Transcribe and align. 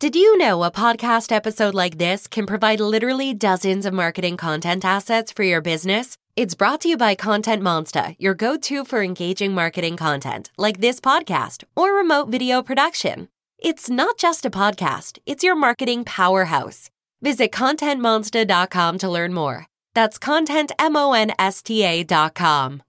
Did 0.00 0.14
you 0.14 0.38
know 0.38 0.62
a 0.62 0.70
podcast 0.70 1.32
episode 1.32 1.74
like 1.74 1.98
this 1.98 2.28
can 2.28 2.46
provide 2.46 2.78
literally 2.78 3.34
dozens 3.34 3.84
of 3.84 3.92
marketing 3.92 4.36
content 4.36 4.84
assets 4.84 5.32
for 5.32 5.42
your 5.42 5.60
business? 5.60 6.16
It's 6.36 6.54
brought 6.54 6.80
to 6.82 6.88
you 6.88 6.96
by 6.96 7.16
Content 7.16 7.64
Monsta, 7.64 8.14
your 8.16 8.34
go 8.34 8.56
to 8.56 8.84
for 8.84 9.02
engaging 9.02 9.52
marketing 9.54 9.96
content, 9.96 10.52
like 10.56 10.80
this 10.80 11.00
podcast 11.00 11.64
or 11.74 11.94
remote 11.94 12.28
video 12.28 12.62
production. 12.62 13.28
It's 13.58 13.90
not 13.90 14.18
just 14.18 14.46
a 14.46 14.50
podcast, 14.50 15.18
it's 15.26 15.42
your 15.42 15.56
marketing 15.56 16.04
powerhouse. 16.04 16.90
Visit 17.20 17.50
ContentMonsta.com 17.50 18.98
to 18.98 19.08
learn 19.08 19.34
more. 19.34 19.66
That's 19.94 20.20
ContentMonsta.com. 20.20 22.82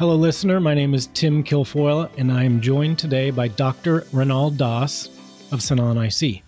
Hello, 0.00 0.16
listener. 0.16 0.60
My 0.60 0.72
name 0.72 0.94
is 0.94 1.08
Tim 1.08 1.44
Kilfoyle, 1.44 2.10
and 2.16 2.32
I 2.32 2.44
am 2.44 2.62
joined 2.62 2.98
today 2.98 3.30
by 3.30 3.48
Dr. 3.48 4.00
Mrinal 4.14 4.56
Das 4.56 5.08
of 5.52 5.60
Sanan 5.60 6.02
IC. 6.02 6.42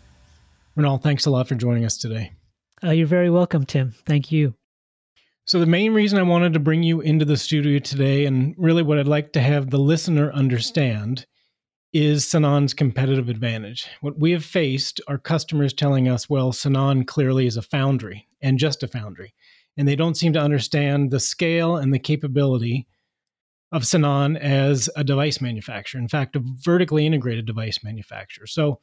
Mrinal, 0.75 1.03
thanks 1.03 1.27
a 1.27 1.31
lot 1.31 1.49
for 1.49 1.55
joining 1.55 1.85
us 1.85 1.99
today. 1.99 2.33
Uh, 2.83 2.93
you're 2.93 3.07
very 3.07 3.29
welcome, 3.29 3.67
Tim. 3.67 3.93
Thank 4.07 4.33
you. 4.33 4.55
So, 5.45 5.61
the 5.61 5.67
main 5.67 5.93
reason 5.93 6.19
I 6.19 6.23
wanted 6.23 6.55
to 6.55 6.61
bring 6.61 6.83
you 6.83 7.03
into 7.03 7.27
the 7.27 7.37
studio 7.37 7.79
today, 7.79 8.25
and 8.25 8.55
really 8.57 8.83
what 8.83 8.99
I'd 8.99 9.07
like 9.07 9.35
to 9.35 9.41
have 9.43 9.69
the 9.69 9.79
listener 9.79 10.33
understand, 10.33 11.27
is 11.93 12.25
Sanan's 12.25 12.73
competitive 12.73 13.29
advantage. 13.29 13.87
What 14.01 14.19
we 14.19 14.31
have 14.31 14.47
faced 14.47 14.99
are 15.09 15.19
customers 15.19 15.75
telling 15.75 16.09
us, 16.09 16.27
well, 16.27 16.53
Sanan 16.53 17.07
clearly 17.07 17.47
is 17.47 17.59
a 17.59 17.63
foundry 17.63 18.29
and 18.41 18.59
just 18.59 18.83
a 18.83 18.89
foundry. 18.89 19.35
And 19.77 19.87
they 19.87 19.95
don't 19.95 20.17
seem 20.17 20.33
to 20.33 20.41
understand 20.41 21.11
the 21.11 21.21
scale 21.21 21.77
and 21.77 21.93
the 21.93 21.99
capability 21.99 22.87
of 23.73 23.83
Sanan 23.83 24.39
as 24.39 24.89
a 24.97 25.03
device 25.03 25.41
manufacturer, 25.41 26.01
in 26.01 26.09
fact, 26.09 26.37
a 26.37 26.43
vertically 26.45 27.07
integrated 27.07 27.47
device 27.47 27.83
manufacturer. 27.83 28.47
So, 28.47 28.79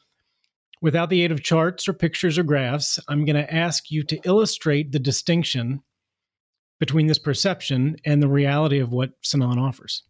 without 0.81 1.09
the 1.09 1.21
aid 1.21 1.31
of 1.31 1.43
charts 1.43 1.88
or 1.88 1.93
pictures 1.93 2.38
or 2.38 2.43
graphs, 2.43 2.99
I'm 3.07 3.26
going 3.26 3.35
to 3.35 3.54
ask 3.54 3.91
you 3.91 4.04
to 4.04 4.20
illustrate 4.23 4.91
the 4.91 4.99
distinction 4.99 5.84
between 6.79 7.07
this 7.07 7.20
perception 7.20 7.98
and 8.05 8.23
the 8.23 8.29
reality 8.29 8.79
of 8.79 8.91
what 8.91 9.21
Sanan 9.21 9.57
offers. 9.57 10.04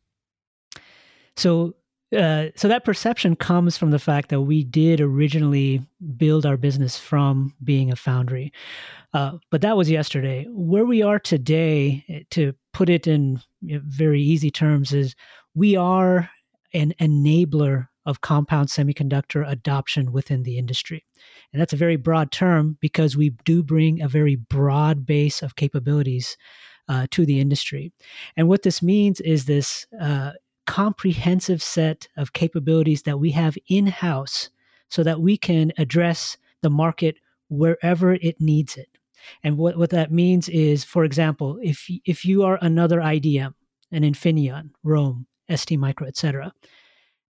So, 1.35 1.75
uh, 2.15 2.47
so 2.55 2.67
that 2.67 2.85
perception 2.85 3.35
comes 3.35 3.77
from 3.77 3.91
the 3.91 3.99
fact 3.99 4.29
that 4.29 4.41
we 4.41 4.63
did 4.63 5.01
originally 5.01 5.81
build 6.17 6.45
our 6.45 6.57
business 6.57 6.97
from 6.97 7.53
being 7.63 7.91
a 7.91 7.95
foundry, 7.95 8.53
uh, 9.13 9.37
but 9.49 9.61
that 9.61 9.77
was 9.77 9.89
yesterday. 9.89 10.45
Where 10.49 10.85
we 10.85 11.01
are 11.01 11.19
today, 11.19 12.05
eh, 12.09 12.21
to 12.31 12.53
put 12.79 12.89
it 12.89 13.07
in 13.07 13.41
very 13.61 14.21
easy 14.21 14.49
terms, 14.49 14.93
is 14.93 15.13
we 15.53 15.75
are 15.75 16.29
an 16.73 16.93
enabler 17.01 17.89
of 18.05 18.21
compound 18.21 18.69
semiconductor 18.69 19.45
adoption 19.45 20.13
within 20.13 20.43
the 20.43 20.57
industry. 20.57 21.03
And 21.51 21.59
that's 21.59 21.73
a 21.73 21.83
very 21.85 21.97
broad 21.97 22.31
term 22.31 22.77
because 22.79 23.17
we 23.17 23.31
do 23.43 23.63
bring 23.63 24.01
a 24.01 24.07
very 24.07 24.37
broad 24.37 25.05
base 25.05 25.41
of 25.41 25.57
capabilities 25.57 26.37
uh, 26.87 27.07
to 27.11 27.25
the 27.25 27.41
industry. 27.41 27.91
And 28.37 28.47
what 28.47 28.63
this 28.63 28.81
means 28.81 29.19
is 29.19 29.43
this 29.43 29.85
uh, 29.99 30.31
comprehensive 30.65 31.61
set 31.61 32.07
of 32.15 32.31
capabilities 32.31 33.01
that 33.01 33.19
we 33.19 33.31
have 33.31 33.57
in 33.67 33.87
house 33.87 34.51
so 34.89 35.03
that 35.03 35.19
we 35.19 35.35
can 35.35 35.73
address 35.77 36.37
the 36.61 36.69
market 36.69 37.17
wherever 37.49 38.13
it 38.13 38.39
needs 38.39 38.77
it. 38.77 38.98
And 39.43 39.57
what, 39.57 39.77
what 39.77 39.89
that 39.91 40.11
means 40.11 40.49
is, 40.49 40.83
for 40.83 41.03
example, 41.03 41.59
if 41.61 41.89
if 42.05 42.25
you 42.25 42.43
are 42.43 42.59
another 42.61 42.99
IDM, 42.99 43.53
an 43.91 44.03
Infineon, 44.03 44.71
Rohm, 44.85 45.25
ST 45.53 45.79
Micro, 45.79 46.07
etc., 46.07 46.53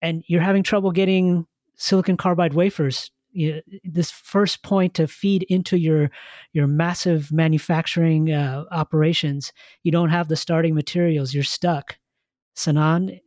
and 0.00 0.22
you're 0.26 0.40
having 0.40 0.62
trouble 0.62 0.92
getting 0.92 1.46
silicon 1.76 2.16
carbide 2.16 2.54
wafers, 2.54 3.10
you, 3.32 3.60
this 3.84 4.10
first 4.10 4.62
point 4.62 4.94
to 4.94 5.06
feed 5.06 5.44
into 5.48 5.76
your 5.76 6.10
your 6.52 6.66
massive 6.66 7.30
manufacturing 7.32 8.32
uh, 8.32 8.64
operations, 8.70 9.52
you 9.82 9.92
don't 9.92 10.10
have 10.10 10.28
the 10.28 10.36
starting 10.36 10.74
materials. 10.74 11.34
You're 11.34 11.44
stuck. 11.44 11.98
Sanan 12.56 13.20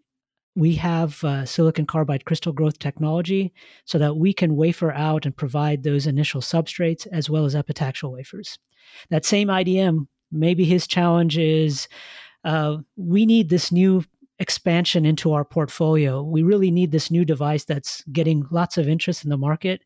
we 0.55 0.75
have 0.75 1.23
uh, 1.23 1.45
silicon 1.45 1.85
carbide 1.85 2.25
crystal 2.25 2.51
growth 2.51 2.79
technology 2.79 3.53
so 3.85 3.97
that 3.97 4.17
we 4.17 4.33
can 4.33 4.55
wafer 4.55 4.91
out 4.91 5.25
and 5.25 5.35
provide 5.35 5.83
those 5.83 6.07
initial 6.07 6.41
substrates 6.41 7.07
as 7.11 7.29
well 7.29 7.45
as 7.45 7.55
epitaxial 7.55 8.11
wafers. 8.11 8.59
That 9.09 9.25
same 9.25 9.47
IDM, 9.47 10.07
maybe 10.31 10.65
his 10.65 10.87
challenge 10.87 11.37
is 11.37 11.87
uh, 12.43 12.77
we 12.97 13.25
need 13.25 13.49
this 13.49 13.71
new 13.71 14.03
expansion 14.39 15.05
into 15.05 15.31
our 15.33 15.45
portfolio. 15.45 16.23
We 16.23 16.43
really 16.43 16.71
need 16.71 16.91
this 16.91 17.11
new 17.11 17.23
device 17.23 17.63
that's 17.63 18.03
getting 18.11 18.45
lots 18.51 18.77
of 18.77 18.89
interest 18.89 19.23
in 19.23 19.29
the 19.29 19.37
market, 19.37 19.81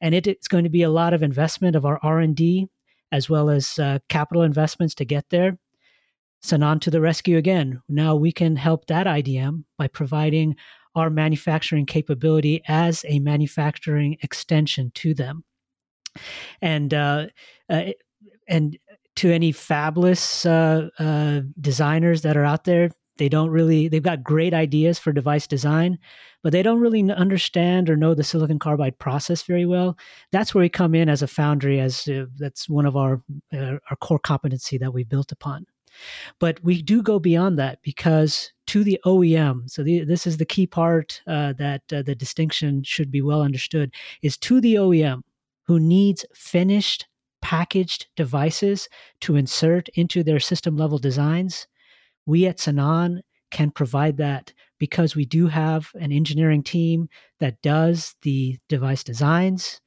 and 0.00 0.14
it, 0.14 0.26
it's 0.26 0.48
going 0.48 0.64
to 0.64 0.70
be 0.70 0.82
a 0.82 0.90
lot 0.90 1.14
of 1.14 1.22
investment 1.22 1.76
of 1.76 1.86
our 1.86 1.98
R 2.02 2.18
and 2.18 2.36
D 2.36 2.68
as 3.12 3.28
well 3.28 3.50
as 3.50 3.78
uh, 3.78 3.98
capital 4.08 4.42
investments 4.42 4.94
to 4.96 5.04
get 5.04 5.26
there. 5.30 5.58
Sanan 6.44 6.80
to 6.80 6.90
the 6.90 7.00
rescue 7.00 7.36
again. 7.36 7.80
Now 7.88 8.16
we 8.16 8.32
can 8.32 8.56
help 8.56 8.86
that 8.86 9.06
IDM 9.06 9.64
by 9.78 9.88
providing 9.88 10.56
our 10.94 11.08
manufacturing 11.08 11.86
capability 11.86 12.62
as 12.66 13.04
a 13.08 13.20
manufacturing 13.20 14.18
extension 14.22 14.90
to 14.96 15.14
them. 15.14 15.44
And 16.60 16.92
uh, 16.92 17.26
uh, 17.70 17.92
and 18.48 18.78
to 19.16 19.30
any 19.30 19.52
fabless 19.52 20.46
uh, 20.46 20.88
uh, 21.02 21.42
designers 21.60 22.22
that 22.22 22.36
are 22.36 22.44
out 22.44 22.64
there, 22.64 22.90
they 23.18 23.28
don't 23.28 23.50
really 23.50 23.88
they've 23.88 24.02
got 24.02 24.22
great 24.22 24.52
ideas 24.52 24.98
for 24.98 25.12
device 25.12 25.46
design, 25.46 25.98
but 26.42 26.52
they 26.52 26.62
don't 26.62 26.80
really 26.80 27.10
understand 27.10 27.88
or 27.88 27.96
know 27.96 28.14
the 28.14 28.24
silicon 28.24 28.58
carbide 28.58 28.98
process 28.98 29.42
very 29.42 29.64
well. 29.64 29.96
That's 30.32 30.54
where 30.54 30.62
we 30.62 30.68
come 30.68 30.94
in 30.94 31.08
as 31.08 31.22
a 31.22 31.26
foundry, 31.26 31.80
as 31.80 32.08
uh, 32.08 32.26
that's 32.36 32.68
one 32.68 32.84
of 32.86 32.96
our 32.96 33.22
uh, 33.54 33.78
our 33.90 33.96
core 34.00 34.18
competency 34.18 34.76
that 34.78 34.92
we 34.92 35.04
built 35.04 35.32
upon. 35.32 35.66
But 36.38 36.62
we 36.62 36.82
do 36.82 37.02
go 37.02 37.18
beyond 37.18 37.58
that 37.58 37.80
because 37.82 38.52
to 38.68 38.84
the 38.84 38.98
OEM, 39.04 39.70
so 39.70 39.82
the, 39.82 40.04
this 40.04 40.26
is 40.26 40.36
the 40.36 40.44
key 40.44 40.66
part 40.66 41.22
uh, 41.26 41.52
that 41.54 41.82
uh, 41.92 42.02
the 42.02 42.14
distinction 42.14 42.82
should 42.82 43.10
be 43.10 43.22
well 43.22 43.42
understood, 43.42 43.92
is 44.22 44.36
to 44.38 44.60
the 44.60 44.74
OEM 44.74 45.22
who 45.66 45.78
needs 45.78 46.24
finished 46.34 47.06
packaged 47.40 48.06
devices 48.16 48.88
to 49.20 49.36
insert 49.36 49.88
into 49.90 50.22
their 50.22 50.40
system 50.40 50.76
level 50.76 50.98
designs. 50.98 51.66
We 52.24 52.46
at 52.46 52.58
Sanan 52.58 53.20
can 53.50 53.70
provide 53.70 54.16
that 54.16 54.52
because 54.78 55.14
we 55.14 55.24
do 55.24 55.46
have 55.46 55.90
an 56.00 56.12
engineering 56.12 56.62
team 56.62 57.08
that 57.40 57.60
does 57.62 58.16
the 58.22 58.58
device 58.68 59.04
designs. 59.04 59.80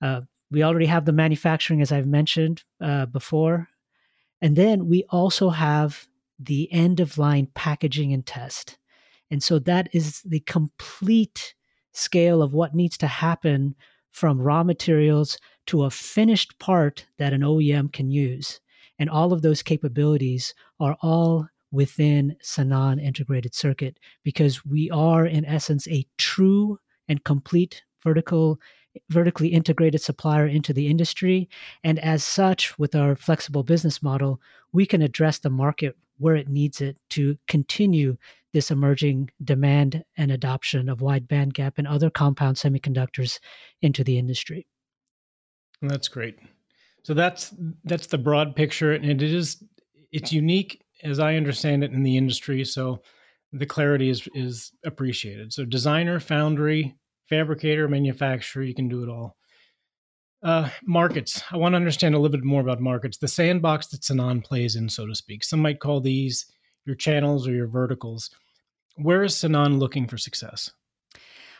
Uh, 0.00 0.22
we 0.50 0.62
already 0.62 0.86
have 0.86 1.04
the 1.04 1.12
manufacturing, 1.12 1.82
as 1.82 1.92
I've 1.92 2.06
mentioned 2.06 2.64
uh, 2.80 3.06
before, 3.06 3.68
and 4.40 4.56
then 4.56 4.88
we 4.88 5.04
also 5.10 5.50
have 5.50 6.06
the 6.38 6.70
end 6.72 7.00
of 7.00 7.18
line 7.18 7.48
packaging 7.54 8.12
and 8.12 8.26
test. 8.26 8.78
And 9.30 9.42
so 9.42 9.58
that 9.60 9.88
is 9.92 10.22
the 10.22 10.40
complete 10.40 11.54
scale 11.92 12.42
of 12.42 12.52
what 12.52 12.74
needs 12.74 12.98
to 12.98 13.06
happen 13.06 13.74
from 14.10 14.40
raw 14.40 14.62
materials 14.62 15.38
to 15.66 15.84
a 15.84 15.90
finished 15.90 16.58
part 16.58 17.06
that 17.18 17.32
an 17.32 17.40
OEM 17.40 17.92
can 17.92 18.10
use. 18.10 18.60
And 18.98 19.10
all 19.10 19.32
of 19.32 19.42
those 19.42 19.62
capabilities 19.62 20.54
are 20.78 20.96
all 21.00 21.48
within 21.72 22.36
Sanan 22.42 23.02
integrated 23.02 23.54
circuit 23.54 23.98
because 24.22 24.64
we 24.64 24.90
are, 24.90 25.26
in 25.26 25.44
essence, 25.44 25.88
a 25.88 26.06
true 26.16 26.78
and 27.08 27.24
complete 27.24 27.82
vertical 28.02 28.60
vertically 29.10 29.48
integrated 29.48 30.00
supplier 30.00 30.46
into 30.46 30.72
the 30.72 30.88
industry. 30.88 31.48
And 31.82 31.98
as 31.98 32.24
such, 32.24 32.78
with 32.78 32.94
our 32.94 33.16
flexible 33.16 33.62
business 33.62 34.02
model, 34.02 34.40
we 34.72 34.86
can 34.86 35.02
address 35.02 35.38
the 35.38 35.50
market 35.50 35.96
where 36.18 36.36
it 36.36 36.48
needs 36.48 36.80
it 36.80 36.96
to 37.10 37.36
continue 37.48 38.16
this 38.52 38.70
emerging 38.70 39.30
demand 39.42 40.04
and 40.16 40.30
adoption 40.30 40.88
of 40.88 41.00
wide 41.00 41.26
bandgap 41.26 41.72
and 41.76 41.88
other 41.88 42.08
compound 42.08 42.56
semiconductors 42.56 43.40
into 43.82 44.04
the 44.04 44.16
industry. 44.16 44.66
That's 45.82 46.08
great. 46.08 46.38
So 47.02 47.14
that's 47.14 47.52
that's 47.84 48.06
the 48.06 48.16
broad 48.16 48.56
picture, 48.56 48.92
and 48.92 49.04
it 49.04 49.22
is 49.22 49.62
it's 50.12 50.32
unique 50.32 50.82
as 51.02 51.18
I 51.18 51.34
understand 51.34 51.84
it 51.84 51.92
in 51.92 52.02
the 52.02 52.16
industry. 52.16 52.64
So 52.64 53.02
the 53.52 53.66
clarity 53.66 54.08
is 54.08 54.26
is 54.34 54.72
appreciated. 54.84 55.52
So 55.52 55.64
designer, 55.64 56.20
foundry, 56.20 56.96
fabricator, 57.28 57.88
manufacturer, 57.88 58.62
you 58.62 58.74
can 58.74 58.88
do 58.88 59.02
it 59.02 59.08
all. 59.08 59.36
Uh, 60.42 60.68
markets. 60.84 61.42
I 61.50 61.56
want 61.56 61.72
to 61.72 61.76
understand 61.76 62.14
a 62.14 62.18
little 62.18 62.36
bit 62.36 62.44
more 62.44 62.60
about 62.60 62.80
markets. 62.80 63.16
The 63.16 63.28
sandbox 63.28 63.86
that 63.88 64.02
Sanan 64.02 64.44
plays 64.44 64.76
in, 64.76 64.88
so 64.88 65.06
to 65.06 65.14
speak. 65.14 65.42
Some 65.42 65.60
might 65.60 65.80
call 65.80 66.00
these 66.00 66.44
your 66.84 66.96
channels 66.96 67.48
or 67.48 67.52
your 67.52 67.66
verticals. 67.66 68.30
Where 68.96 69.24
is 69.24 69.34
Sanan 69.34 69.78
looking 69.78 70.06
for 70.06 70.18
success? 70.18 70.70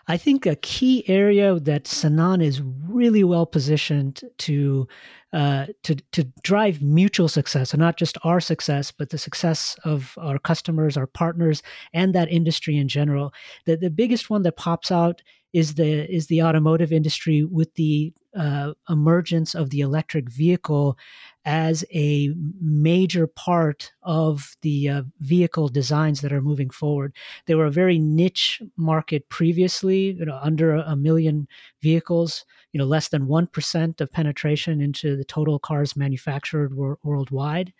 I 0.06 0.18
think 0.18 0.44
a 0.44 0.56
key 0.56 1.08
area 1.08 1.58
that 1.60 1.84
Sanan 1.84 2.44
is 2.44 2.60
really 2.60 3.24
well 3.24 3.46
positioned 3.46 4.22
to 4.38 4.86
uh, 5.34 5.66
to 5.82 5.96
to 6.12 6.24
drive 6.42 6.80
mutual 6.80 7.28
success, 7.28 7.72
and 7.72 7.80
not 7.80 7.96
just 7.96 8.16
our 8.22 8.40
success, 8.40 8.92
but 8.92 9.10
the 9.10 9.18
success 9.18 9.76
of 9.84 10.14
our 10.18 10.38
customers, 10.38 10.96
our 10.96 11.08
partners, 11.08 11.62
and 11.92 12.14
that 12.14 12.30
industry 12.30 12.76
in 12.76 12.86
general. 12.86 13.34
The 13.66 13.76
the 13.76 13.90
biggest 13.90 14.30
one 14.30 14.42
that 14.44 14.56
pops 14.56 14.92
out 14.92 15.22
is 15.52 15.74
the 15.74 16.08
is 16.12 16.28
the 16.28 16.42
automotive 16.42 16.92
industry 16.92 17.44
with 17.44 17.74
the 17.74 18.12
uh, 18.38 18.74
emergence 18.88 19.54
of 19.54 19.70
the 19.70 19.80
electric 19.80 20.30
vehicle 20.30 20.96
as 21.44 21.84
a 21.92 22.30
major 22.60 23.26
part 23.26 23.92
of 24.02 24.56
the 24.62 24.88
uh, 24.88 25.02
vehicle 25.20 25.68
designs 25.68 26.20
that 26.20 26.32
are 26.32 26.42
moving 26.42 26.70
forward. 26.70 27.14
They 27.46 27.54
were 27.54 27.66
a 27.66 27.70
very 27.70 27.98
niche 27.98 28.62
market 28.76 29.28
previously, 29.28 30.12
you 30.12 30.24
know, 30.24 30.38
under 30.42 30.74
a 30.74 30.96
million 30.96 31.46
vehicles, 31.82 32.44
you 32.74 32.78
know, 32.78 32.84
less 32.84 33.08
than 33.08 33.28
1% 33.28 34.00
of 34.00 34.10
penetration 34.10 34.80
into 34.80 35.16
the 35.16 35.24
total 35.24 35.60
cars 35.60 35.94
manufactured 35.94 36.74
wor- 36.74 36.98
worldwide. 37.04 37.72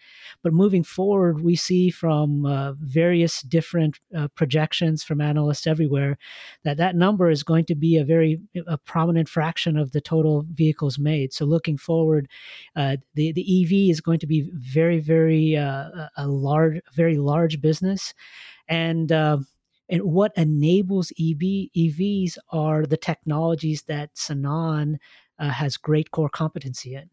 But 0.45 0.53
moving 0.53 0.85
forward, 0.85 1.41
we 1.41 1.57
see 1.57 1.91
from 1.91 2.47
uh, 2.47 2.75
various 2.75 3.43
different 3.43 3.99
uh, 4.17 4.29
projections 4.29 5.03
from 5.03 5.21
analysts 5.21 5.67
everywhere 5.67 6.17
that 6.63 6.77
that 6.77 6.95
number 6.95 7.29
is 7.29 7.43
going 7.43 7.65
to 7.65 7.75
be 7.75 7.97
a 7.97 8.05
very 8.05 8.41
a 8.69 8.79
prominent 8.79 9.29
fraction 9.29 9.77
of 9.77 9.91
the 9.91 10.01
total 10.01 10.47
vehicles 10.53 10.97
made. 10.97 11.33
So 11.33 11.45
looking 11.45 11.77
forward, 11.77 12.29
uh, 12.77 12.99
the, 13.15 13.33
the 13.33 13.63
EV 13.63 13.91
is 13.91 14.01
going 14.01 14.21
to 14.21 14.29
be 14.29 14.49
very, 14.53 15.01
very 15.01 15.57
uh, 15.57 16.07
a 16.17 16.29
large, 16.29 16.81
very 16.95 17.17
large 17.17 17.61
business, 17.61 18.15
and 18.69 19.11
uh, 19.11 19.39
and 19.89 20.03
what 20.03 20.33
enables 20.37 21.13
EV 21.13 21.69
EVs 21.77 22.39
are 22.51 22.87
the 22.87 22.97
technologies 22.97 23.83
that 23.83 24.15
Sanan 24.15 24.97
uh, 25.39 25.51
has 25.51 25.77
great 25.77 26.11
core 26.11 26.29
competency 26.29 26.95
in. 26.95 27.11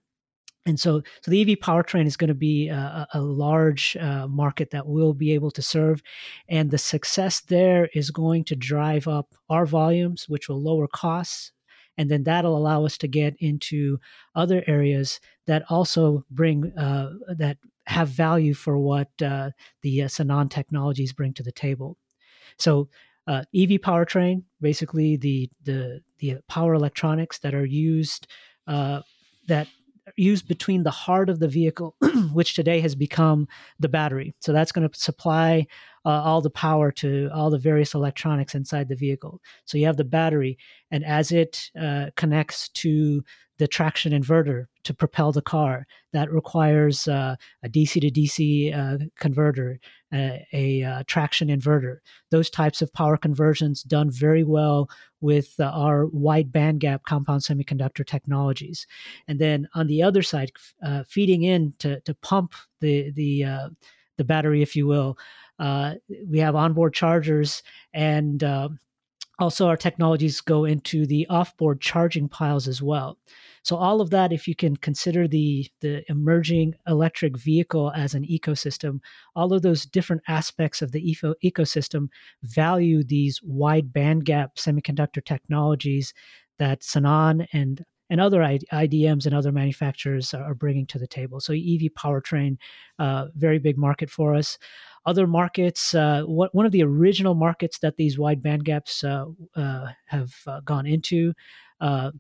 And 0.66 0.80
so, 0.80 1.02
so 1.22 1.32
the 1.32 1.42
EV 1.42 1.60
powertrain 1.60 2.06
is 2.06 2.16
going 2.16 2.28
to 2.28 2.36
be 2.36 2.70
a, 2.70 3.08
a 3.14 3.22
large 3.22 3.98
uh, 3.98 4.28
market 4.28 4.70
that 4.70 4.86
we'll 4.86 5.16
be 5.16 5.34
able 5.34 5.50
to 5.52 5.62
serve, 5.62 6.04
and 6.48 6.70
the 6.70 6.78
success 6.78 7.42
there 7.42 7.90
is 7.96 8.12
going 8.12 8.44
to 8.46 8.56
drive 8.56 9.08
up 9.08 9.34
our 9.50 9.66
volumes, 9.66 10.30
which 10.30 10.48
will 10.48 10.62
lower 10.62 10.88
costs, 10.88 11.52
and 11.98 12.12
then 12.12 12.24
that'll 12.24 12.56
allow 12.56 12.86
us 12.86 12.98
to 13.00 13.08
get 13.08 13.36
into 13.40 14.00
other 14.36 14.64
areas 14.68 15.20
that 15.48 15.64
also 15.70 16.24
bring 16.30 16.72
uh, 16.78 17.10
that 17.36 17.58
have 17.88 18.10
value 18.10 18.54
for 18.54 18.78
what 18.78 19.10
uh, 19.22 19.50
the 19.82 20.04
uh, 20.04 20.08
Sanan 20.08 20.50
technologies 20.50 21.12
bring 21.12 21.34
to 21.34 21.44
the 21.44 21.52
table. 21.52 21.98
So 22.58 22.90
uh, 23.28 23.44
EV 23.56 23.82
powertrain, 23.82 24.44
basically 24.60 25.18
the 25.18 25.50
the 25.64 26.02
the 26.20 26.38
power 26.48 26.74
electronics 26.74 27.40
that 27.40 27.54
are 27.54 27.66
used 27.66 28.28
uh, 28.68 29.02
that 29.48 29.68
used 30.18 30.48
between 30.48 30.84
the 30.84 30.92
heart 30.92 31.30
of 31.30 31.40
the 31.40 31.48
vehicle, 31.48 31.96
which 32.34 32.56
today 32.56 32.80
has 32.80 32.96
become 32.96 33.48
the 33.80 33.90
battery. 33.90 34.34
So 34.40 34.52
that's 34.52 34.72
going 34.72 34.88
to 34.88 35.00
supply 35.00 35.68
uh, 36.06 36.10
all 36.10 36.42
the 36.42 36.50
power 36.50 36.92
to 36.92 37.30
all 37.34 37.50
the 37.50 37.58
various 37.58 37.94
electronics 37.94 38.56
inside 38.56 38.90
the 38.90 38.96
vehicle. 38.96 39.42
So 39.66 39.78
you 39.78 39.86
have 39.86 39.98
the 39.98 40.04
battery, 40.04 40.58
and 40.90 41.06
as 41.06 41.32
it 41.32 41.70
uh, 41.80 42.08
connects 42.16 42.70
to 42.70 43.24
the 43.60 43.68
traction 43.68 44.12
inverter 44.12 44.66
to 44.84 44.94
propel 44.94 45.32
the 45.32 45.42
car, 45.42 45.86
that 46.14 46.32
requires 46.32 47.08
uh, 47.08 47.36
a 47.64 47.70
DC 47.70 48.02
to 48.02 48.10
DC 48.10 48.76
uh, 48.76 49.06
converter, 49.20 49.80
a, 50.12 50.44
a 50.52 50.84
uh, 50.84 51.04
traction 51.06 51.50
inverter. 51.50 51.98
Those 52.32 52.50
types 52.50 52.82
of 52.82 52.92
power 52.94 53.18
conversions 53.18 53.84
done 53.84 54.10
very 54.10 54.44
well 54.44 54.90
with 55.20 55.54
uh, 55.60 55.66
our 55.66 56.08
wide 56.08 56.52
bandgap 56.52 57.04
compound 57.04 57.44
semiconductor 57.44 58.04
technologies. 58.04 58.88
And 59.28 59.38
then 59.38 59.68
on 59.76 59.86
the 59.86 60.02
other 60.02 60.24
side, 60.24 60.52
feeding 61.08 61.44
in 61.44 61.74
to, 61.80 62.00
to 62.02 62.16
pump 62.16 62.56
the 62.80 63.12
the 63.12 63.46
the 64.18 64.26
battery, 64.26 64.62
if 64.62 64.76
you 64.76 64.86
will, 64.86 65.18
uh, 65.62 65.94
we 66.28 66.40
have 66.40 66.56
onboard 66.56 66.94
chargers 66.94 67.62
and 67.94 68.44
uh, 68.44 68.68
also 69.38 69.68
our 69.68 69.78
technologies 69.78 70.42
go 70.42 70.66
into 70.66 71.06
the 71.06 71.28
offboard 71.30 71.80
charging 71.80 72.28
piles 72.28 72.68
as 72.68 72.82
well. 72.82 73.18
So 73.62 73.76
all 73.76 74.02
of 74.02 74.10
that, 74.10 74.34
if 74.34 74.48
you 74.48 74.56
can 74.56 74.76
consider 74.76 75.28
the 75.28 75.68
the 75.82 76.04
emerging 76.10 76.74
electric 76.88 77.38
vehicle 77.38 77.92
as 77.96 78.16
an 78.16 78.26
ecosystem, 78.26 79.02
all 79.36 79.54
of 79.54 79.62
those 79.62 79.86
different 79.86 80.24
aspects 80.28 80.82
of 80.82 80.92
the 80.92 81.12
eco- 81.12 81.36
ecosystem 81.44 82.08
value 82.42 83.04
these 83.04 83.40
wide 83.44 83.94
bandgap 83.94 84.56
semiconductor 84.58 85.24
technologies 85.24 86.12
that 86.58 86.82
Sanan 86.82 87.48
and 87.54 87.86
and 88.12 88.20
other 88.20 88.42
IDMs 88.42 89.26
and 89.26 89.34
other 89.34 89.54
manufacturers 89.54 90.34
are 90.34 90.54
bringing 90.54 90.86
to 90.88 91.00
the 91.00 91.08
table. 91.08 91.40
So 91.40 91.54
EV 91.54 91.94
powertrain, 91.98 92.58
uh, 93.00 93.28
very 93.36 93.58
big 93.58 93.78
market 93.78 94.10
for 94.10 94.36
us. 94.36 94.58
Other 95.06 95.26
markets, 95.26 95.96
uh, 95.96 96.24
what, 96.24 96.54
one 96.54 96.66
of 96.66 96.74
the 96.74 96.84
original 96.84 97.36
markets 97.36 97.80
that 97.80 97.96
these 97.96 98.20
wide 98.20 98.44
band 98.44 98.66
gaps 98.66 99.04
uh, 99.06 99.26
uh 99.56 99.88
have 100.08 100.36
uh, 100.46 100.60
gone 100.60 100.86
into 100.86 101.34
uh, 101.80 102.12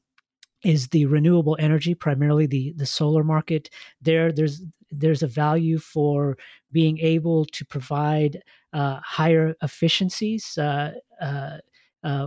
is 0.64 0.88
the 0.88 1.06
renewable 1.08 1.58
energy, 1.60 1.94
primarily 1.94 2.46
the 2.46 2.74
the 2.78 2.86
solar 2.86 3.24
market. 3.24 3.70
There, 4.02 4.32
there's 4.32 4.64
there's 4.92 5.24
a 5.24 5.28
value 5.28 5.78
for 5.78 6.38
being 6.72 7.00
able 7.00 7.46
to 7.46 7.66
provide 7.66 8.42
higher 8.74 9.56
efficiencies 9.62 10.58
uh, 10.58 10.92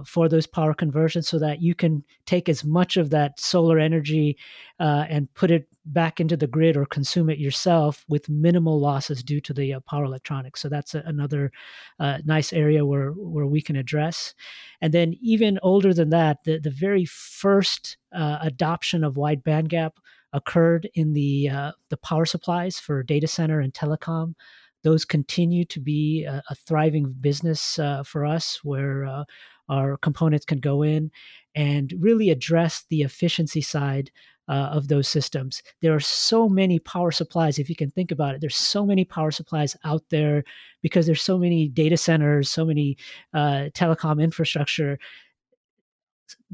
for 0.07 0.29
those 0.29 0.47
power 0.47 0.75
conversions 0.75 1.29
so 1.29 1.39
that 1.39 1.61
you 1.61 1.75
can 1.75 2.05
take 2.27 2.49
as 2.49 2.65
much 2.65 2.97
of 2.97 3.11
that 3.11 3.39
solar 3.41 3.79
energy 3.79 4.37
uh, 4.81 5.05
and 5.09 5.33
put 5.35 5.51
it 5.51 5.69
back 5.87 6.21
into 6.21 6.37
the 6.37 6.47
grid 6.47 6.77
or 6.77 6.87
consume 6.87 7.29
it 7.29 7.39
yourself 7.39 8.05
with 8.09 8.29
minimal 8.29 8.81
losses 8.81 9.23
due 9.23 9.41
to 9.41 9.53
the 9.53 9.75
uh, 9.75 9.81
power 9.81 10.05
electronics. 10.05 10.61
So 10.61 10.69
that's 10.69 10.95
a, 10.95 11.03
another 11.05 11.53
uh, 12.01 12.19
nice 12.25 12.53
area 12.53 12.87
where, 12.87 13.11
where 13.13 13.47
we 13.47 13.61
can 13.61 13.77
address. 13.77 14.35
And 14.81 14.95
then 14.95 15.15
even 15.21 15.59
older 15.63 15.93
than 15.93 16.11
that, 16.11 16.45
the, 16.45 16.59
the 16.59 16.71
very 16.71 17.05
first 17.05 17.99
uh, 18.13 18.39
adoption 18.41 19.05
of 19.05 19.17
wide 19.17 19.45
bandgap 19.45 19.93
occurred 20.33 20.89
in 20.95 21.13
the, 21.13 21.49
uh, 21.49 21.73
the 21.91 21.97
power 21.99 22.25
supplies 22.25 22.79
for 22.79 23.03
data 23.03 23.29
center 23.29 23.61
and 23.61 23.73
telecom 23.75 24.35
those 24.83 25.07
continue 25.07 25.65
to 25.65 25.81
be 25.81 26.25
a, 26.25 26.43
a 26.51 26.55
thriving 26.55 27.15
business 27.21 27.79
uh, 27.79 28.03
for 28.03 28.27
us 28.27 28.61
where 28.63 29.07
uh, 29.07 29.25
our 29.69 29.97
components 29.99 30.45
can 30.45 30.59
go 30.59 30.83
in 30.83 31.11
and 31.55 31.95
really 31.99 32.31
address 32.31 32.85
the 32.91 33.03
efficiency 33.03 33.61
side 33.61 34.11
uh, 34.49 34.69
of 34.73 34.89
those 34.89 35.09
systems. 35.09 35.63
There 35.81 35.95
are 35.95 36.01
so 36.01 36.49
many 36.49 36.79
power 36.79 37.11
supplies, 37.11 37.59
if 37.59 37.71
you 37.71 37.77
can 37.77 37.91
think 37.91 38.11
about 38.11 38.35
it, 38.35 38.41
there's 38.41 38.57
so 38.57 38.85
many 38.85 39.05
power 39.05 39.31
supplies 39.31 39.77
out 39.85 40.03
there 40.11 40.45
because 40.83 41.07
there's 41.07 41.23
so 41.23 41.39
many 41.39 41.69
data 41.69 41.97
centers, 41.97 42.51
so 42.51 42.65
many 42.65 42.97
uh, 43.33 43.71
telecom 43.75 44.23
infrastructure 44.23 44.99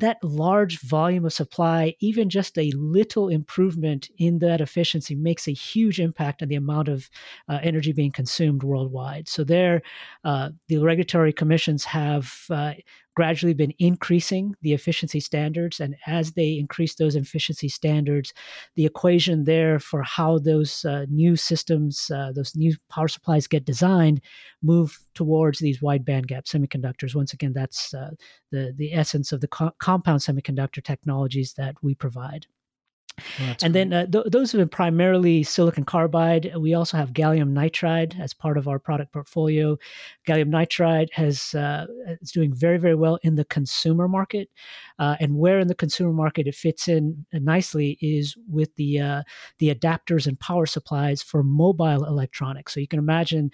that 0.01 0.23
large 0.23 0.81
volume 0.81 1.25
of 1.25 1.33
supply, 1.33 1.95
even 2.01 2.29
just 2.29 2.59
a 2.59 2.71
little 2.73 3.29
improvement 3.29 4.11
in 4.19 4.39
that 4.41 4.61
efficiency 4.61 5.15
makes 5.15 5.47
a 5.47 5.53
huge 5.53 6.01
impact 6.01 6.43
on 6.43 6.49
the 6.49 6.57
amount 6.57 6.89
of 6.89 7.09
uh, 7.49 7.59
energy 7.63 7.93
being 7.93 8.13
consumed 8.13 8.63
worldwide. 8.63 9.29
So, 9.29 9.45
there, 9.45 9.83
uh, 10.25 10.51
the 10.69 10.79
regulatory 10.79 11.33
commissions 11.33 11.85
have 11.85 12.35
uh, 12.51 12.75
gradually 13.17 13.55
been 13.55 13.75
increasing 13.79 14.55
the 14.63 14.73
efficiency 14.73 15.21
standards. 15.21 15.81
And 15.81 15.97
as 16.07 16.33
they 16.33 16.59
increase 16.59 16.95
those 16.95 17.17
efficiency 17.17 17.69
standards, 17.69 18.33
the 18.77 18.87
equation 18.87 19.45
there 19.45 19.79
for 19.79 20.03
how 20.03 20.39
those 20.39 20.85
uh, 20.85 21.07
new 21.11 21.37
systems, 21.37 22.11
uh, 22.15 22.33
those 22.33 22.57
new 22.57 22.75
power 22.89 23.09
supplies 23.09 23.47
get 23.47 23.65
designed, 23.65 24.21
move 24.63 24.99
towards 25.15 25.59
these 25.59 25.83
wide 25.83 26.05
bandgap 26.05 26.45
semiconductors. 26.45 27.15
Once 27.15 27.33
again, 27.33 27.53
that's 27.53 27.93
uh, 27.93 28.11
the, 28.53 28.73
the 28.77 28.95
essence 28.95 29.33
of 29.33 29.41
the 29.41 29.49
co- 29.49 29.75
compound 29.91 30.21
semiconductor 30.21 30.81
technologies 30.85 31.55
that 31.55 31.75
we 31.83 31.97
provide. 31.97 32.47
Well, 33.39 33.57
and 33.63 33.73
great. 33.73 33.73
then 33.73 33.93
uh, 33.93 34.07
th- 34.07 34.25
those 34.29 34.53
have 34.53 34.61
been 34.61 34.69
primarily 34.69 35.43
silicon 35.43 35.85
carbide. 35.85 36.53
We 36.57 36.75
also 36.75 36.97
have 36.97 37.13
gallium 37.13 37.53
nitride 37.53 38.19
as 38.19 38.33
part 38.33 38.57
of 38.57 38.67
our 38.67 38.79
product 38.79 39.13
portfolio. 39.13 39.79
Gallium 40.27 40.49
nitride 40.49 41.09
has 41.13 41.55
uh, 41.55 41.87
is 42.21 42.33
doing 42.33 42.53
very 42.55 42.79
very 42.79 42.95
well 42.95 43.19
in 43.23 43.35
the 43.35 43.45
consumer 43.45 44.09
market, 44.09 44.49
uh, 44.99 45.17
and 45.21 45.37
where 45.37 45.59
in 45.59 45.69
the 45.69 45.75
consumer 45.75 46.13
market 46.13 46.47
it 46.47 46.55
fits 46.55 46.89
in 46.89 47.27
nicely 47.33 47.99
is 48.01 48.37
with 48.49 48.75
the 48.77 49.01
uh, 49.01 49.23
the 49.59 49.75
adapters 49.75 50.27
and 50.27 50.41
power 50.41 50.65
supplies 50.67 51.23
for 51.23 51.43
mobile 51.43 52.05
electronics. 52.05 52.73
So 52.73 52.81
you 52.81 52.89
can 52.89 52.99
imagine 52.99 53.51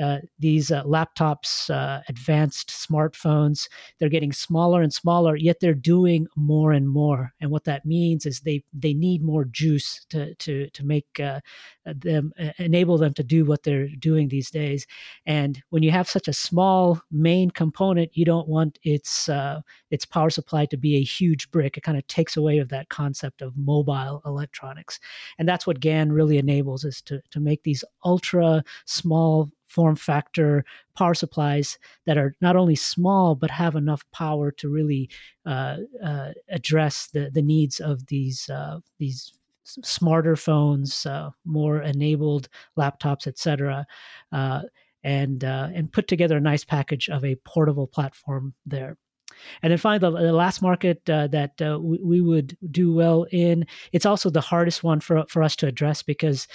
uh, 0.00 0.18
these 0.38 0.70
uh, 0.70 0.82
laptops, 0.84 1.70
advanced 2.08 2.68
smartphones. 2.68 3.68
They're 3.98 4.08
getting 4.08 4.32
smaller 4.32 4.82
and 4.82 4.92
smaller, 4.92 5.36
yet 5.36 5.60
they're 5.60 5.74
doing 5.74 6.26
more 6.36 6.72
and 6.72 6.88
more. 6.88 7.32
And 7.40 7.50
what 7.50 7.64
that 7.64 7.86
means 7.86 8.26
is 8.26 8.40
they 8.40 8.62
they 8.72 8.92
need 8.92 9.05
need 9.06 9.22
more 9.22 9.44
juice 9.44 10.04
to 10.10 10.34
to 10.36 10.68
to 10.70 10.84
make 10.84 11.08
uh, 11.20 11.40
them 11.84 12.32
uh, 12.38 12.52
enable 12.58 12.98
them 12.98 13.14
to 13.14 13.24
do 13.24 13.44
what 13.44 13.62
they're 13.62 13.88
doing 13.98 14.28
these 14.28 14.50
days. 14.50 14.86
And 15.26 15.62
when 15.70 15.82
you 15.82 15.90
have 15.90 16.08
such 16.08 16.28
a 16.28 16.32
small 16.32 17.00
main 17.10 17.50
component, 17.50 18.16
you 18.16 18.24
don't 18.24 18.48
want 18.48 18.78
its 18.82 19.28
uh, 19.28 19.60
its 19.90 20.04
power 20.04 20.30
supply 20.30 20.66
to 20.66 20.76
be 20.76 20.96
a 20.96 21.02
huge 21.18 21.50
brick. 21.50 21.76
It 21.76 21.82
kind 21.82 21.98
of 21.98 22.06
takes 22.06 22.36
away 22.36 22.58
of 22.58 22.68
that 22.70 22.88
concept 22.88 23.42
of 23.42 23.56
mobile 23.56 24.22
electronics, 24.24 24.98
and 25.38 25.48
that's 25.48 25.66
what 25.66 25.80
GaN 25.80 26.12
really 26.12 26.38
enables 26.38 26.84
is 26.84 27.02
to 27.02 27.20
to 27.30 27.40
make 27.40 27.62
these 27.62 27.84
ultra 28.04 28.64
small 28.84 29.50
form 29.66 29.96
factor 29.96 30.64
power 30.96 31.14
supplies 31.14 31.78
that 32.06 32.18
are 32.18 32.34
not 32.40 32.56
only 32.56 32.76
small 32.76 33.34
but 33.34 33.50
have 33.50 33.74
enough 33.76 34.04
power 34.12 34.50
to 34.50 34.68
really 34.68 35.08
uh, 35.44 35.78
uh, 36.04 36.32
address 36.48 37.08
the 37.12 37.30
the 37.32 37.42
needs 37.42 37.80
of 37.80 38.06
these 38.06 38.48
uh, 38.50 38.78
these 38.98 39.32
smarter 39.66 40.36
phones, 40.36 41.06
uh, 41.06 41.30
more 41.44 41.82
enabled 41.82 42.48
laptops, 42.78 43.26
etc., 43.26 43.86
uh, 44.32 44.62
and 45.04 45.44
uh, 45.44 45.68
and 45.74 45.92
put 45.92 46.08
together 46.08 46.36
a 46.36 46.40
nice 46.40 46.64
package 46.64 47.08
of 47.08 47.24
a 47.24 47.36
portable 47.44 47.86
platform 47.86 48.54
there. 48.64 48.96
And 49.62 49.70
then 49.70 49.78
finally, 49.78 49.98
the, 49.98 50.32
last 50.32 50.62
market 50.62 51.08
uh, 51.08 51.26
that 51.28 51.60
uh, 51.60 51.78
we, 51.80 51.98
we, 51.98 52.20
would 52.20 52.56
do 52.70 52.92
well 52.92 53.26
in, 53.32 53.66
it's 53.92 54.06
also 54.06 54.30
the 54.30 54.40
hardest 54.40 54.82
one 54.84 55.00
for, 55.00 55.24
for 55.28 55.42
us 55.42 55.56
to 55.56 55.66
address 55.66 56.02
because 56.02 56.48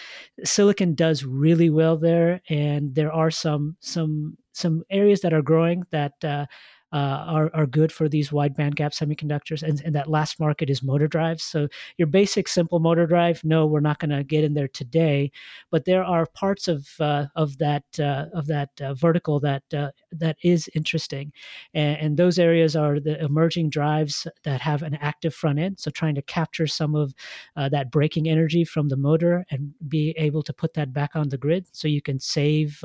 silicon 0.43 0.95
does 0.95 1.23
really 1.23 1.69
well 1.69 1.97
there. 1.97 2.41
And 2.49 2.93
there 2.95 3.11
are 3.11 3.31
some, 3.31 3.75
some, 3.79 4.37
some 4.53 4.83
areas 4.89 5.21
that 5.21 5.33
are 5.33 5.41
growing 5.41 5.83
that 5.91 6.13
uh, 6.23 6.45
are, 6.91 7.49
are 7.53 7.65
good 7.65 7.91
for 7.91 8.09
these 8.09 8.31
wide 8.31 8.55
bandgap 8.55 8.93
semiconductors. 8.93 9.63
And, 9.63 9.81
and 9.85 9.95
that 9.95 10.09
last 10.09 10.39
market 10.39 10.69
is 10.69 10.83
motor 10.83 11.07
drives. 11.07 11.43
So 11.43 11.67
your 11.97 12.07
basic 12.07 12.47
simple 12.47 12.79
motor 12.79 13.05
drive, 13.07 13.43
no, 13.43 13.65
we're 13.65 13.79
not 13.79 13.99
going 13.99 14.11
to 14.11 14.23
get 14.23 14.43
in 14.43 14.53
there 14.53 14.67
today. 14.67 15.31
But 15.69 15.85
there 15.85 16.03
are 16.03 16.25
parts 16.25 16.67
of 16.67 16.87
uh, 16.99 17.27
of 17.35 17.57
that 17.59 17.83
uh, 17.99 18.25
of 18.33 18.47
that 18.47 18.69
uh, 18.81 18.93
vertical 18.93 19.39
that 19.41 19.63
uh, 19.73 19.91
that 20.11 20.37
is 20.43 20.69
interesting, 20.73 21.31
and, 21.73 21.97
and, 21.97 22.17
those 22.17 22.37
areas 22.37 22.75
are 22.75 22.99
the 22.99 23.23
emerging 23.23 23.69
drives 23.69 24.27
that 24.43 24.61
have 24.61 24.83
an 24.83 24.95
active 24.95 25.33
front 25.33 25.59
end. 25.59 25.79
So 25.79 25.89
trying 25.91 26.15
to 26.15 26.21
capture 26.21 26.67
some 26.67 26.93
of 26.95 27.13
uh, 27.55 27.69
that 27.69 27.91
braking 27.91 28.27
energy 28.27 28.63
from 28.63 28.89
the 28.89 28.97
motor 28.97 29.45
and 29.49 29.73
be 29.87 30.13
able 30.17 30.43
to 30.43 30.53
put 30.53 30.73
that 30.75 30.93
back 30.93 31.11
on 31.15 31.29
the 31.29 31.37
grid, 31.37 31.67
so 31.71 31.87
you 31.87 32.01
can 32.01 32.19
save. 32.19 32.83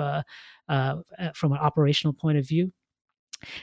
from 1.35 1.53
an 1.53 1.59
operational 1.59 2.13
point 2.13 2.39
of 2.39 2.47
view 2.47 2.73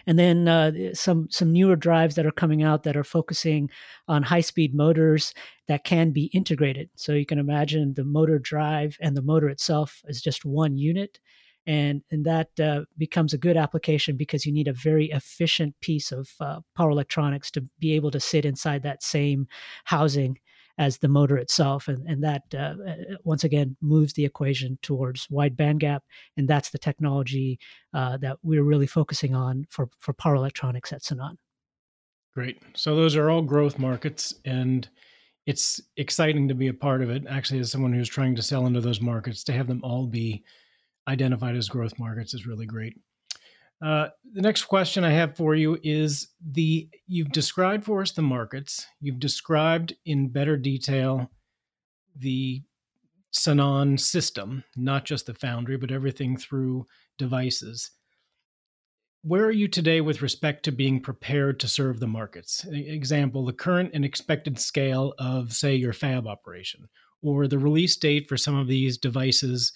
and 0.08 0.18
then 0.18 0.48
uh, 0.48 0.72
some 0.94 1.28
some 1.30 1.52
newer 1.52 1.76
drives 1.76 2.16
that 2.16 2.26
are 2.26 2.32
coming 2.32 2.64
out 2.64 2.84
that 2.84 2.98
are 2.98 3.04
focusing 3.04 3.70
on 4.08 4.24
high 4.24 4.42
speed 4.42 4.74
motors 4.74 5.34
that 5.68 5.84
can 5.84 6.12
be 6.12 6.26
integrated. 6.34 6.90
So 6.96 7.14
you 7.14 7.26
can 7.26 7.40
imagine 7.40 7.94
the 7.94 8.04
motor 8.04 8.40
drive 8.40 8.98
and 9.02 9.16
the 9.16 9.22
motor 9.22 9.50
itself 9.50 10.02
is 10.08 10.22
just 10.22 10.46
one 10.46 10.78
unit, 10.78 11.20
and 11.66 12.02
and 12.12 12.26
that 12.26 12.60
uh, 12.60 12.82
becomes 12.98 13.34
a 13.34 13.38
good 13.38 13.58
application 13.58 14.18
because 14.18 14.46
you 14.46 14.52
need 14.52 14.68
a 14.68 14.74
very 14.74 15.10
efficient 15.12 15.76
piece 15.82 16.12
of 16.12 16.30
uh, 16.40 16.60
power 16.76 16.90
electronics 16.90 17.52
to 17.52 17.62
be 17.80 17.94
able 17.94 18.12
to 18.12 18.20
sit 18.20 18.46
inside 18.46 18.84
that 18.84 19.04
same 19.04 19.48
housing 19.86 20.38
as 20.78 20.98
the 20.98 21.08
motor 21.08 21.38
itself. 21.38 21.88
And, 21.88 22.08
and 22.08 22.24
that, 22.24 22.42
uh, 22.54 22.76
uh, 22.88 22.96
once 23.24 23.44
again, 23.44 23.78
moves 23.82 24.14
the 24.14 24.26
equation 24.26 24.80
towards 24.82 25.28
wide 25.30 25.56
bandgap. 25.56 26.00
And 26.38 26.48
that's 26.48 26.72
the 26.72 26.80
technology 26.80 27.60
uh, 27.94 28.18
that 28.18 28.38
we're 28.44 28.64
really 28.64 28.88
focusing 28.88 29.36
on 29.36 29.66
for, 29.70 29.90
for 30.00 30.14
power 30.14 30.36
electronics 30.36 30.92
at 30.92 31.02
Sanan. 31.02 31.36
Great. 32.34 32.62
So 32.74 32.96
those 32.96 33.16
are 33.16 33.30
all 33.30 33.44
growth 33.44 33.78
markets. 33.78 34.34
And 34.46 34.88
it's 35.46 35.82
exciting 35.98 36.48
to 36.48 36.56
be 36.56 36.68
a 36.68 36.74
part 36.74 37.02
of 37.02 37.10
it. 37.10 37.24
Actually, 37.30 37.60
as 37.60 37.72
someone 37.72 37.94
who's 37.94 38.10
trying 38.10 38.36
to 38.36 38.42
sell 38.42 38.66
into 38.66 38.82
those 38.82 39.02
markets, 39.02 39.44
to 39.44 39.54
have 39.54 39.68
them 39.68 39.82
all 39.84 40.08
be 40.08 40.44
identified 41.08 41.56
as 41.56 41.70
growth 41.70 42.00
markets 42.00 42.34
is 42.34 42.48
really 42.48 42.66
great. 42.66 42.94
Uh, 43.82 44.08
the 44.34 44.42
next 44.42 44.66
question 44.66 45.04
I 45.04 45.12
have 45.12 45.36
for 45.36 45.56
you 45.56 45.78
is 45.84 46.30
the 46.42 46.90
you've 47.08 47.32
described 47.32 47.84
for 47.84 48.02
us 48.02 48.12
the 48.12 48.22
markets. 48.22 48.86
You've 49.02 49.20
described 49.20 49.94
in 50.06 50.30
better 50.30 50.58
detail 50.58 51.30
the 52.16 52.64
Sanan 53.34 54.00
system, 54.00 54.64
not 54.76 55.06
just 55.06 55.26
the 55.26 55.34
foundry, 55.34 55.76
but 55.76 55.92
everything 55.92 56.38
through 56.38 56.88
devices. 57.18 57.92
Where 59.24 59.46
are 59.46 59.52
you 59.52 59.68
today 59.68 60.02
with 60.02 60.22
respect 60.22 60.64
to 60.64 60.72
being 60.72 61.00
prepared 61.00 61.60
to 61.62 61.68
serve 61.68 62.00
the 62.00 62.08
markets? 62.08 62.66
Example, 62.70 63.46
the 63.46 63.54
current 63.54 63.92
and 63.94 64.06
expected 64.06 64.60
scale 64.60 65.14
of, 65.18 65.54
say, 65.54 65.76
your 65.76 65.94
fab 65.94 66.28
operation, 66.28 66.88
or 67.22 67.48
the 67.48 67.58
release 67.58 67.96
date 67.96 68.28
for 68.28 68.38
some 68.38 68.56
of 68.56 68.68
these 68.68 68.98
devices 68.98 69.72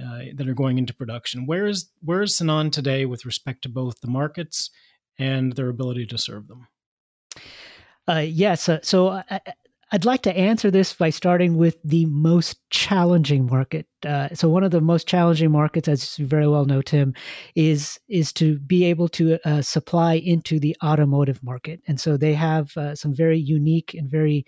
uh, 0.00 0.20
that 0.34 0.48
are 0.48 0.54
going 0.54 0.78
into 0.78 0.94
production. 0.94 1.46
Where 1.46 1.66
is 1.66 1.90
where 2.00 2.22
is 2.22 2.36
Sanan 2.36 2.70
today 2.70 3.04
with 3.04 3.24
respect 3.24 3.62
to 3.62 3.68
both 3.68 4.00
the 4.00 4.08
markets 4.08 4.70
and 5.18 5.52
their 5.54 5.68
ability 5.68 6.06
to 6.06 6.18
serve 6.18 6.48
them? 6.48 6.68
Uh, 8.08 8.24
yes. 8.26 8.68
Uh, 8.68 8.78
so 8.82 9.22
I, 9.30 9.40
would 9.92 10.04
like 10.04 10.22
to 10.22 10.36
answer 10.36 10.70
this 10.70 10.94
by 10.94 11.10
starting 11.10 11.56
with 11.56 11.76
the 11.82 12.06
most 12.06 12.58
challenging 12.70 13.46
market. 13.46 13.86
Uh, 14.06 14.28
so 14.34 14.48
one 14.48 14.64
of 14.64 14.70
the 14.70 14.80
most 14.80 15.06
challenging 15.06 15.50
markets, 15.50 15.88
as 15.88 16.18
you 16.18 16.26
very 16.26 16.48
well 16.48 16.64
know, 16.64 16.82
Tim, 16.82 17.14
is 17.54 17.98
is 18.08 18.32
to 18.34 18.58
be 18.60 18.84
able 18.84 19.08
to 19.10 19.38
uh, 19.44 19.62
supply 19.62 20.14
into 20.14 20.58
the 20.58 20.76
automotive 20.82 21.42
market, 21.42 21.80
and 21.86 22.00
so 22.00 22.16
they 22.16 22.34
have 22.34 22.76
uh, 22.76 22.94
some 22.94 23.14
very 23.14 23.38
unique 23.38 23.94
and 23.94 24.10
very 24.10 24.46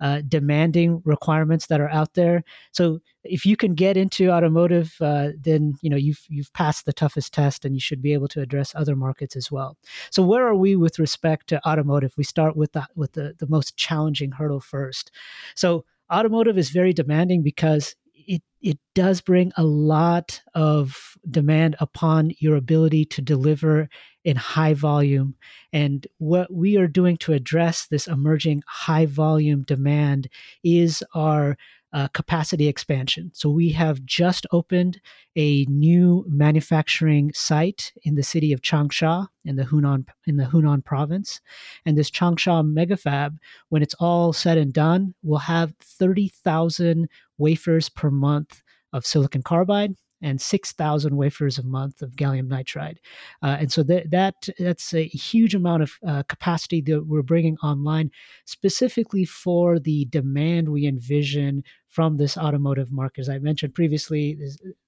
uh, 0.00 0.22
demanding 0.26 1.00
requirements 1.04 1.66
that 1.66 1.80
are 1.80 1.90
out 1.90 2.14
there. 2.14 2.42
So 2.72 3.00
if 3.22 3.46
you 3.46 3.56
can 3.56 3.74
get 3.74 3.96
into 3.96 4.30
automotive, 4.30 4.96
uh, 5.00 5.30
then 5.38 5.74
you 5.82 5.90
know 5.90 5.96
you've 5.96 6.24
you've 6.28 6.52
passed 6.52 6.84
the 6.84 6.92
toughest 6.92 7.32
test, 7.32 7.64
and 7.64 7.74
you 7.74 7.80
should 7.80 8.02
be 8.02 8.12
able 8.12 8.28
to 8.28 8.40
address 8.40 8.74
other 8.74 8.96
markets 8.96 9.36
as 9.36 9.50
well. 9.50 9.76
So 10.10 10.22
where 10.22 10.46
are 10.46 10.56
we 10.56 10.76
with 10.76 10.98
respect 10.98 11.48
to 11.48 11.66
automotive? 11.66 12.14
We 12.16 12.24
start 12.24 12.56
with 12.56 12.72
the 12.72 12.86
with 12.94 13.12
the 13.12 13.34
the 13.38 13.48
most 13.48 13.76
challenging 13.76 14.32
hurdle 14.32 14.60
first. 14.60 15.10
So 15.54 15.84
automotive 16.12 16.58
is 16.58 16.70
very 16.70 16.92
demanding 16.92 17.42
because 17.42 17.96
it 18.26 18.42
it 18.60 18.78
does 18.94 19.20
bring 19.20 19.52
a 19.56 19.64
lot 19.64 20.40
of 20.54 21.16
demand 21.30 21.76
upon 21.80 22.32
your 22.38 22.56
ability 22.56 23.04
to 23.04 23.20
deliver 23.20 23.88
in 24.24 24.36
high 24.36 24.72
volume. 24.72 25.34
And 25.72 26.06
what 26.16 26.52
we 26.52 26.78
are 26.78 26.88
doing 26.88 27.18
to 27.18 27.34
address 27.34 27.86
this 27.86 28.06
emerging 28.06 28.62
high 28.66 29.06
volume 29.06 29.64
demand 29.64 30.28
is 30.62 31.04
our 31.14 31.58
uh, 31.94 32.08
capacity 32.08 32.66
expansion. 32.66 33.30
So 33.32 33.48
we 33.48 33.70
have 33.70 34.04
just 34.04 34.46
opened 34.50 35.00
a 35.36 35.64
new 35.66 36.24
manufacturing 36.28 37.32
site 37.32 37.92
in 38.02 38.16
the 38.16 38.22
city 38.22 38.52
of 38.52 38.60
Changsha 38.60 39.28
in 39.44 39.54
the 39.56 39.62
Hunan 39.62 40.06
in 40.26 40.36
the 40.36 40.44
Hunan 40.44 40.84
province, 40.84 41.40
and 41.86 41.96
this 41.96 42.10
Changsha 42.10 42.64
megafab, 42.64 43.38
when 43.68 43.82
it's 43.82 43.94
all 43.94 44.32
said 44.32 44.58
and 44.58 44.72
done, 44.72 45.14
will 45.22 45.38
have 45.38 45.72
thirty 45.80 46.28
thousand 46.28 47.08
wafers 47.38 47.88
per 47.88 48.10
month 48.10 48.62
of 48.92 49.06
silicon 49.06 49.42
carbide 49.42 49.94
and 50.22 50.40
6,000 50.40 51.16
wafers 51.16 51.58
a 51.58 51.62
month 51.62 52.00
of 52.00 52.12
gallium 52.12 52.48
nitride. 52.48 52.96
Uh, 53.42 53.58
and 53.60 53.70
so 53.70 53.82
that, 53.82 54.10
that 54.10 54.48
that's 54.58 54.94
a 54.94 55.04
huge 55.04 55.54
amount 55.54 55.82
of 55.82 55.92
uh, 56.06 56.22
capacity 56.24 56.80
that 56.80 57.06
we're 57.06 57.22
bringing 57.22 57.58
online 57.58 58.10
specifically 58.46 59.26
for 59.26 59.78
the 59.78 60.06
demand 60.06 60.70
we 60.70 60.86
envision 60.86 61.62
from 61.94 62.16
this 62.16 62.36
automotive 62.36 62.90
market. 62.90 63.20
As 63.20 63.28
I 63.28 63.38
mentioned 63.38 63.72
previously, 63.72 64.36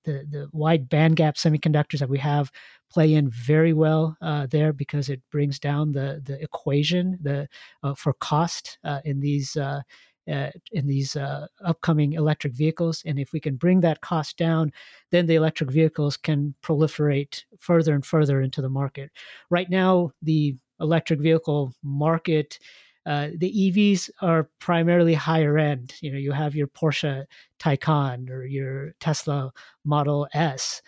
the, 0.05 0.27
the 0.29 0.49
wide 0.53 0.89
bandgap 0.89 1.37
semiconductors 1.37 2.01
that 2.01 2.09
we 2.09 2.19
have 2.19 2.51
play 2.91 3.15
in 3.15 3.31
very 3.31 3.73
well 3.73 4.17
uh, 4.21 4.47
there 4.47 4.73
because 4.73 5.09
it 5.09 5.23
brings 5.31 5.61
down 5.61 5.93
the, 5.93 6.21
the 6.25 6.43
equation 6.43 7.17
the, 7.23 7.49
uh, 7.85 7.95
for 7.95 8.13
cost 8.15 8.79
uh, 8.83 9.01
in 9.05 9.21
these 9.21 9.57
uh, 9.57 9.81
uh, 10.29 10.51
in 10.73 10.89
these 10.89 11.15
uh, 11.15 11.47
upcoming 11.65 12.15
electric 12.15 12.53
vehicles. 12.53 13.01
And 13.07 13.17
if 13.17 13.33
we 13.33 13.39
can 13.39 13.55
bring 13.55 13.79
that 13.83 14.01
cost 14.01 14.37
down, 14.37 14.73
then 15.13 15.27
the 15.27 15.37
electric 15.37 15.71
vehicles 15.71 16.17
can 16.17 16.57
proliferate 16.65 17.45
further 17.61 17.95
and 17.95 18.05
further 18.05 18.41
into 18.41 18.61
the 18.61 18.69
market. 18.69 19.13
Right 19.51 19.71
now, 19.71 20.11
the 20.23 20.57
electric 20.81 21.21
vehicle 21.21 21.73
market. 21.85 22.59
Uh, 23.07 23.29
the 23.37 23.53
EVs 23.53 24.11
are 24.21 24.51
primarily 24.59 25.15
higher 25.15 25.57
end. 25.57 25.95
You 26.01 26.11
know, 26.11 26.19
you 26.19 26.33
have 26.33 26.57
your 26.57 26.67
Porsche 26.67 27.25
Taycan 27.61 28.29
or 28.31 28.45
your 28.45 28.95
Tesla 28.99 29.53
Model 29.85 30.27
S, 30.35 30.83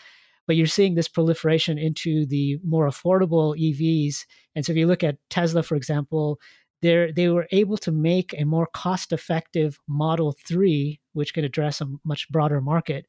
but 0.47 0.57
you're 0.57 0.67
seeing 0.67 0.97
this 0.97 1.07
proliferation 1.07 1.79
into 1.79 2.27
the 2.27 2.59
more 2.65 2.89
affordable 2.89 3.57
EVs. 3.57 4.27
And 4.57 4.67
so, 4.67 4.73
if 4.73 4.79
you 4.79 4.89
look 4.89 5.05
at 5.05 5.19
Tesla, 5.31 5.63
for 5.63 5.77
example, 5.77 6.41
they 6.83 7.13
they 7.13 7.29
were 7.29 7.47
able 7.53 7.77
to 7.79 7.93
make 7.93 8.35
a 8.37 8.45
more 8.45 8.67
cost 8.75 9.13
effective 9.13 9.79
Model 9.87 10.35
3, 10.45 11.01
which 11.13 11.35
could 11.35 11.45
address 11.45 11.81
a 11.81 11.87
much 12.05 12.29
broader 12.31 12.61
market. 12.61 13.07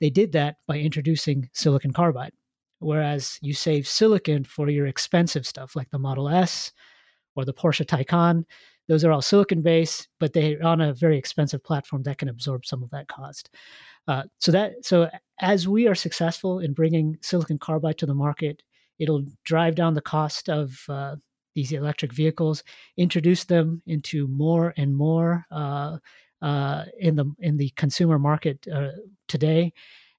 They 0.00 0.10
did 0.10 0.32
that 0.32 0.56
by 0.68 0.78
introducing 0.78 1.48
silicon 1.52 1.92
carbide. 1.92 2.32
Whereas 2.78 3.38
you 3.42 3.54
save 3.54 3.86
silicon 3.86 4.44
for 4.44 4.68
your 4.68 4.86
expensive 4.86 5.46
stuff 5.46 5.74
like 5.74 5.90
the 5.90 5.98
Model 5.98 6.28
S 6.28 6.72
or 7.36 7.44
the 7.44 7.54
Porsche 7.54 7.86
Taycan, 7.86 8.44
those 8.88 9.04
are 9.04 9.12
all 9.12 9.22
silicon 9.22 9.62
based, 9.62 10.08
but 10.18 10.32
they're 10.32 10.62
on 10.64 10.80
a 10.80 10.92
very 10.92 11.16
expensive 11.16 11.62
platform 11.62 12.02
that 12.02 12.18
can 12.18 12.28
absorb 12.28 12.66
some 12.66 12.82
of 12.82 12.90
that 12.90 13.08
cost. 13.08 13.50
Uh, 14.08 14.24
so 14.38 14.50
that 14.50 14.84
so 14.84 15.08
as 15.40 15.68
we 15.68 15.86
are 15.86 15.94
successful 15.94 16.58
in 16.58 16.72
bringing 16.72 17.16
silicon 17.22 17.58
carbide 17.58 17.98
to 17.98 18.06
the 18.06 18.14
market, 18.14 18.62
it'll 18.98 19.24
drive 19.44 19.76
down 19.76 19.94
the 19.94 20.00
cost 20.00 20.48
of 20.48 20.84
uh, 20.88 21.16
these 21.54 21.72
electric 21.72 22.12
vehicles, 22.12 22.64
introduce 22.96 23.44
them 23.44 23.82
into 23.86 24.26
more 24.28 24.74
and 24.76 24.96
more 24.96 25.44
uh, 25.50 25.98
uh, 26.40 26.84
in 26.98 27.14
the 27.14 27.26
in 27.38 27.56
the 27.56 27.70
consumer 27.76 28.18
market 28.18 28.66
uh, 28.68 28.88
today, 29.28 29.72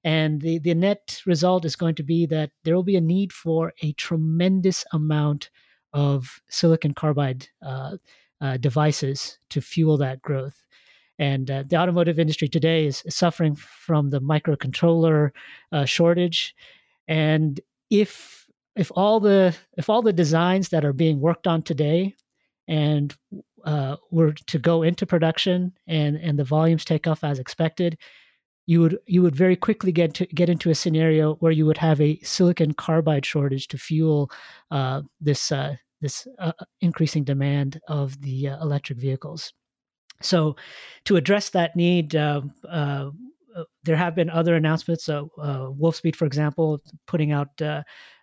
and 0.04 0.40
the 0.40 0.58
the 0.58 0.74
net 0.74 1.20
result 1.26 1.66
is 1.66 1.76
going 1.76 1.94
to 1.96 2.02
be 2.02 2.24
that 2.26 2.50
there 2.64 2.74
will 2.74 2.82
be 2.82 2.96
a 2.96 3.00
need 3.00 3.32
for 3.32 3.74
a 3.82 3.92
tremendous 3.92 4.84
amount 4.92 5.50
of 5.94 6.40
silicon 6.48 6.92
carbide 6.92 7.48
uh, 7.62 7.96
uh, 8.40 8.56
devices 8.58 9.38
to 9.48 9.62
fuel 9.62 9.96
that 9.96 10.20
growth. 10.20 10.62
And 11.18 11.50
uh, 11.50 11.62
the 11.66 11.76
automotive 11.76 12.18
industry 12.18 12.48
today 12.48 12.86
is 12.86 13.02
suffering 13.08 13.54
from 13.54 14.10
the 14.10 14.20
microcontroller 14.20 15.30
shortage, 15.86 16.54
and 17.06 17.60
if 17.88 18.46
if 18.76 18.90
all 18.94 19.20
the 19.20 19.56
if 19.76 19.88
all 19.88 20.02
the 20.02 20.12
designs 20.12 20.70
that 20.70 20.84
are 20.84 20.92
being 20.92 21.20
worked 21.20 21.46
on 21.46 21.62
today 21.62 22.16
and 22.66 23.14
uh, 23.64 23.96
were 24.10 24.32
to 24.32 24.58
go 24.58 24.82
into 24.82 25.06
production 25.06 25.72
and 25.86 26.16
and 26.16 26.38
the 26.38 26.44
volumes 26.44 26.84
take 26.84 27.06
off 27.06 27.22
as 27.22 27.38
expected, 27.38 27.96
you 28.66 28.80
would 28.80 28.98
you 29.06 29.22
would 29.22 29.36
very 29.36 29.56
quickly 29.56 29.92
get 29.92 30.14
to 30.14 30.26
get 30.26 30.48
into 30.48 30.70
a 30.70 30.74
scenario 30.74 31.34
where 31.36 31.52
you 31.52 31.66
would 31.66 31.78
have 31.78 32.00
a 32.00 32.18
silicon 32.22 32.72
carbide 32.74 33.26
shortage 33.26 33.68
to 33.68 33.78
fuel 33.78 34.30
uh, 34.70 35.02
this 35.20 35.52
uh, 35.52 35.74
this 36.00 36.26
uh, 36.38 36.52
increasing 36.80 37.24
demand 37.24 37.80
of 37.88 38.20
the 38.20 38.48
uh, 38.48 38.62
electric 38.62 38.98
vehicles. 38.98 39.52
So, 40.20 40.56
to 41.06 41.16
address 41.16 41.50
that 41.50 41.76
need, 41.76 42.14
uh, 42.14 42.42
there 43.84 43.96
have 43.96 44.14
been 44.14 44.30
other 44.30 44.54
announcements. 44.54 45.04
So, 45.04 45.30
Wolfspeed, 45.38 46.16
for 46.16 46.24
example, 46.24 46.80
putting 47.06 47.32
out 47.32 47.60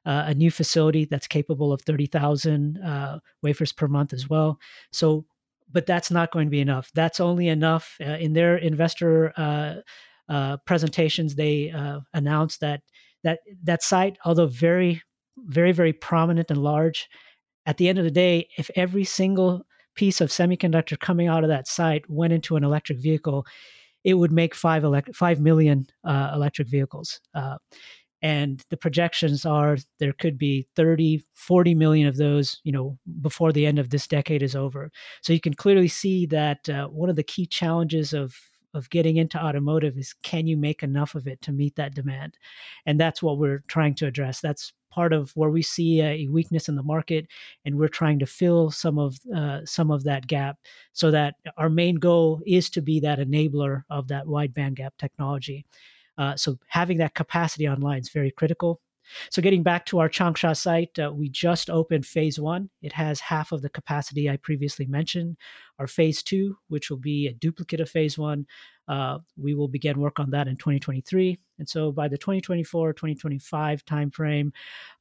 uh, 0.05 0.23
a 0.27 0.33
new 0.33 0.51
facility 0.51 1.05
that's 1.05 1.27
capable 1.27 1.71
of 1.71 1.81
30,000 1.81 2.79
uh, 2.79 3.19
wafers 3.43 3.71
per 3.71 3.87
month 3.87 4.13
as 4.13 4.29
well. 4.29 4.59
So, 4.91 5.25
but 5.71 5.85
that's 5.85 6.11
not 6.11 6.31
going 6.31 6.47
to 6.47 6.51
be 6.51 6.59
enough. 6.59 6.91
That's 6.93 7.19
only 7.19 7.47
enough 7.47 7.95
uh, 8.01 8.17
in 8.17 8.33
their 8.33 8.57
investor 8.57 9.33
uh, 10.31 10.33
uh, 10.33 10.57
presentations. 10.65 11.35
They 11.35 11.71
uh, 11.71 11.99
announced 12.13 12.61
that 12.61 12.81
that 13.23 13.39
that 13.63 13.83
site, 13.83 14.17
although 14.25 14.47
very, 14.47 15.01
very, 15.37 15.71
very 15.71 15.93
prominent 15.93 16.49
and 16.49 16.63
large, 16.63 17.07
at 17.65 17.77
the 17.77 17.89
end 17.89 17.99
of 17.99 18.05
the 18.05 18.11
day, 18.11 18.47
if 18.57 18.69
every 18.75 19.03
single 19.03 19.63
piece 19.95 20.21
of 20.21 20.29
semiconductor 20.29 20.97
coming 20.99 21.27
out 21.27 21.43
of 21.43 21.49
that 21.49 21.67
site 21.67 22.09
went 22.09 22.33
into 22.33 22.55
an 22.55 22.63
electric 22.63 22.99
vehicle, 22.99 23.45
it 24.03 24.15
would 24.15 24.31
make 24.31 24.55
five 24.55 24.83
elect- 24.83 25.15
five 25.15 25.39
million 25.39 25.85
electric 26.05 26.67
vehicles 26.69 27.19
and 28.23 28.63
the 28.69 28.77
projections 28.77 29.45
are 29.45 29.77
there 29.99 30.13
could 30.13 30.37
be 30.37 30.67
30 30.75 31.25
40 31.33 31.75
million 31.75 32.07
of 32.07 32.17
those 32.17 32.61
you 32.63 32.71
know 32.71 32.97
before 33.21 33.51
the 33.51 33.65
end 33.65 33.79
of 33.79 33.89
this 33.89 34.07
decade 34.07 34.43
is 34.43 34.55
over 34.55 34.91
so 35.23 35.33
you 35.33 35.39
can 35.41 35.55
clearly 35.55 35.87
see 35.87 36.27
that 36.27 36.69
uh, 36.69 36.87
one 36.87 37.09
of 37.09 37.15
the 37.15 37.23
key 37.23 37.47
challenges 37.47 38.13
of 38.13 38.35
of 38.73 38.89
getting 38.89 39.17
into 39.17 39.41
automotive 39.41 39.97
is 39.97 40.13
can 40.23 40.47
you 40.47 40.57
make 40.57 40.83
enough 40.83 41.15
of 41.15 41.27
it 41.27 41.41
to 41.41 41.51
meet 41.51 41.75
that 41.75 41.95
demand? 41.95 42.37
And 42.85 42.99
that's 42.99 43.21
what 43.21 43.37
we're 43.37 43.63
trying 43.67 43.95
to 43.95 44.07
address. 44.07 44.41
That's 44.41 44.73
part 44.91 45.13
of 45.13 45.31
where 45.35 45.49
we 45.49 45.61
see 45.61 46.01
a 46.01 46.27
weakness 46.27 46.69
in 46.69 46.75
the 46.75 46.83
market 46.83 47.27
and 47.65 47.77
we're 47.77 47.87
trying 47.87 48.19
to 48.19 48.25
fill 48.25 48.69
some 48.69 48.99
of 48.99 49.17
uh, 49.35 49.61
some 49.65 49.89
of 49.89 50.03
that 50.03 50.27
gap 50.27 50.57
so 50.93 51.09
that 51.09 51.35
our 51.57 51.69
main 51.69 51.95
goal 51.95 52.41
is 52.45 52.69
to 52.69 52.81
be 52.81 52.99
that 52.99 53.19
enabler 53.19 53.83
of 53.89 54.07
that 54.09 54.27
wide 54.27 54.53
band 54.53 54.75
gap 54.75 54.93
technology. 54.97 55.65
Uh, 56.17 56.35
so 56.35 56.57
having 56.67 56.97
that 56.97 57.15
capacity 57.15 57.67
online 57.67 57.99
is 57.99 58.09
very 58.09 58.31
critical. 58.31 58.81
So 59.29 59.41
getting 59.41 59.63
back 59.63 59.85
to 59.87 59.99
our 59.99 60.09
Changsha 60.09 60.55
site, 60.55 60.97
uh, 60.99 61.11
we 61.13 61.29
just 61.29 61.69
opened 61.69 62.05
phase 62.05 62.39
one. 62.39 62.69
It 62.81 62.93
has 62.93 63.19
half 63.19 63.51
of 63.51 63.61
the 63.61 63.69
capacity 63.69 64.29
I 64.29 64.37
previously 64.37 64.85
mentioned. 64.85 65.37
Our 65.79 65.87
phase 65.87 66.23
two, 66.23 66.57
which 66.67 66.89
will 66.89 66.97
be 66.97 67.27
a 67.27 67.33
duplicate 67.33 67.79
of 67.79 67.89
phase 67.89 68.17
one, 68.17 68.45
uh, 68.87 69.19
we 69.37 69.53
will 69.53 69.67
begin 69.67 69.99
work 69.99 70.19
on 70.19 70.29
that 70.31 70.47
in 70.47 70.57
2023. 70.57 71.39
And 71.59 71.69
so 71.69 71.91
by 71.91 72.07
the 72.07 72.17
2024 72.17 72.93
2025 72.93 73.85
timeframe, 73.85 74.51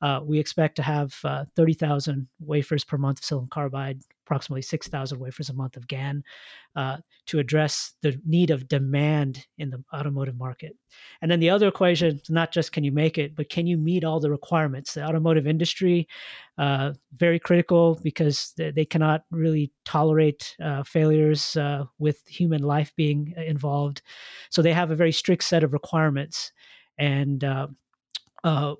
uh, 0.02 0.20
we 0.22 0.38
expect 0.38 0.76
to 0.76 0.82
have 0.82 1.16
uh, 1.24 1.44
30,000 1.56 2.28
wafers 2.40 2.84
per 2.84 2.98
month 2.98 3.18
of 3.18 3.24
silicon 3.24 3.48
carbide, 3.50 4.00
approximately 4.30 4.62
6,000 4.62 5.18
wafers 5.18 5.48
a 5.48 5.54
month 5.54 5.76
of 5.76 5.88
GaN 5.88 6.22
uh, 6.76 6.98
to 7.26 7.40
address 7.40 7.94
the 8.00 8.16
need 8.24 8.50
of 8.50 8.68
demand 8.68 9.44
in 9.58 9.70
the 9.70 9.82
automotive 9.92 10.36
market. 10.36 10.76
And 11.20 11.28
then 11.28 11.40
the 11.40 11.50
other 11.50 11.66
equation 11.66 12.20
is 12.22 12.30
not 12.30 12.52
just 12.52 12.70
can 12.70 12.84
you 12.84 12.92
make 12.92 13.18
it, 13.18 13.34
but 13.34 13.48
can 13.48 13.66
you 13.66 13.76
meet 13.76 14.04
all 14.04 14.20
the 14.20 14.30
requirements? 14.30 14.94
The 14.94 15.04
automotive 15.04 15.48
industry, 15.48 16.06
uh, 16.58 16.92
very 17.16 17.40
critical 17.40 17.98
because 18.04 18.52
they, 18.56 18.84
cannot 18.84 19.24
really 19.32 19.72
tolerate 19.84 20.56
uh, 20.62 20.84
failures 20.84 21.56
uh, 21.56 21.84
with 21.98 22.24
human 22.28 22.62
life 22.62 22.92
being 22.94 23.34
involved. 23.36 24.02
So 24.50 24.62
they 24.62 24.72
have 24.72 24.92
a 24.92 24.96
very 24.96 25.12
strict 25.12 25.42
set 25.42 25.64
of 25.64 25.72
requirements. 25.72 26.52
And 26.98 27.42
uh, 27.42 27.66
uh, 28.44 28.74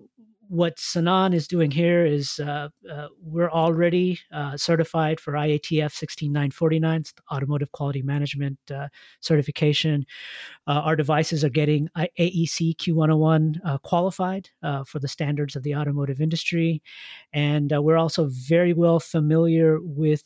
what 0.51 0.79
Sanan 0.79 1.33
is 1.33 1.47
doing 1.47 1.71
here 1.71 2.05
is 2.05 2.41
uh, 2.41 2.69
uh, 2.91 3.07
we're 3.23 3.53
already 3.53 4.19
uh, 4.33 4.57
certified 4.57 5.21
for 5.21 5.35
IATF 5.35 5.93
16949, 5.93 7.05
Automotive 7.31 7.71
Quality 7.71 8.03
Management 8.03 8.59
uh, 8.75 8.89
certification. 9.21 10.05
Uh, 10.67 10.81
our 10.85 10.97
devices 10.97 11.45
are 11.45 11.51
getting 11.51 11.89
AEC 11.97 12.75
Q101 12.79 13.81
qualified 13.83 14.51
for 14.87 14.99
the 14.99 15.07
standards 15.07 15.55
of 15.55 15.63
the 15.63 15.77
automotive 15.77 16.21
industry. 16.21 16.83
And 17.33 17.73
we're 17.73 17.97
also 17.97 18.29
very 18.29 18.73
well 18.73 18.99
familiar 18.99 19.79
with 19.81 20.25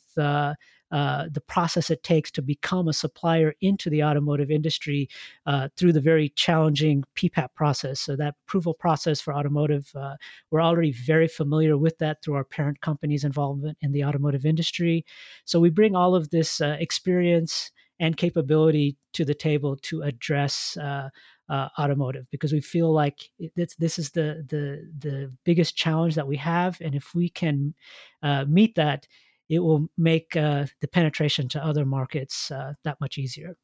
uh, 0.95 1.27
the 1.29 1.41
process 1.41 1.91
it 1.91 2.05
takes 2.05 2.31
to 2.31 2.41
become 2.41 2.87
a 2.87 2.93
supplier 2.93 3.53
into 3.61 3.91
the 3.91 4.05
automotive 4.05 4.49
industry 4.49 5.09
uh, 5.45 5.69
through 5.77 5.93
the 5.93 6.01
very 6.01 6.29
challenging 6.37 7.03
PPAP 7.17 7.49
process. 7.57 7.99
So, 7.99 8.15
that 8.15 8.37
approval 8.47 8.75
process 8.75 9.21
for 9.21 9.35
automotive, 9.35 9.91
uh, 9.97 10.15
we're 10.53 10.63
already 10.63 10.93
very 10.93 11.27
familiar 11.27 11.77
with 11.77 11.99
that 11.99 12.23
through 12.23 12.35
our 12.35 12.45
parent 12.45 12.81
company's 12.81 13.25
involvement 13.25 13.77
in 13.81 13.91
the 13.91 14.05
automotive 14.05 14.47
industry. 14.47 15.05
So, 15.45 15.59
we 15.59 15.69
bring 15.69 15.97
all 15.97 16.15
of 16.15 16.31
this 16.31 16.61
uh, 16.61 16.77
experience 16.79 17.73
and 17.99 18.17
capability 18.17 18.97
to 19.15 19.25
the 19.25 19.35
table 19.35 19.77
to 19.83 20.03
address. 20.03 20.77
Uh, 20.77 21.09
uh, 21.51 21.69
automotive 21.79 22.25
because 22.31 22.55
we 22.55 22.61
feel 22.63 22.91
like 22.91 23.29
this, 23.55 23.75
this 23.77 23.99
is 23.99 24.13
the 24.13 24.47
the 24.49 24.91
the 24.99 25.31
biggest 25.45 25.77
challenge 25.77 26.15
that 26.15 26.27
we 26.27 26.39
have, 26.39 26.81
and 26.81 26.95
if 26.95 27.15
we 27.15 27.29
can 27.29 27.75
uh, 28.23 28.47
meet 28.49 28.77
that, 28.77 29.07
it 29.49 29.59
will 29.59 29.89
make 29.99 30.37
uh, 30.37 30.67
the 30.81 30.89
penetration 30.89 31.49
to 31.51 31.65
other 31.65 31.85
markets 31.85 32.51
uh, 32.51 32.73
that 32.85 33.01
much 33.01 33.19
easier. 33.19 33.57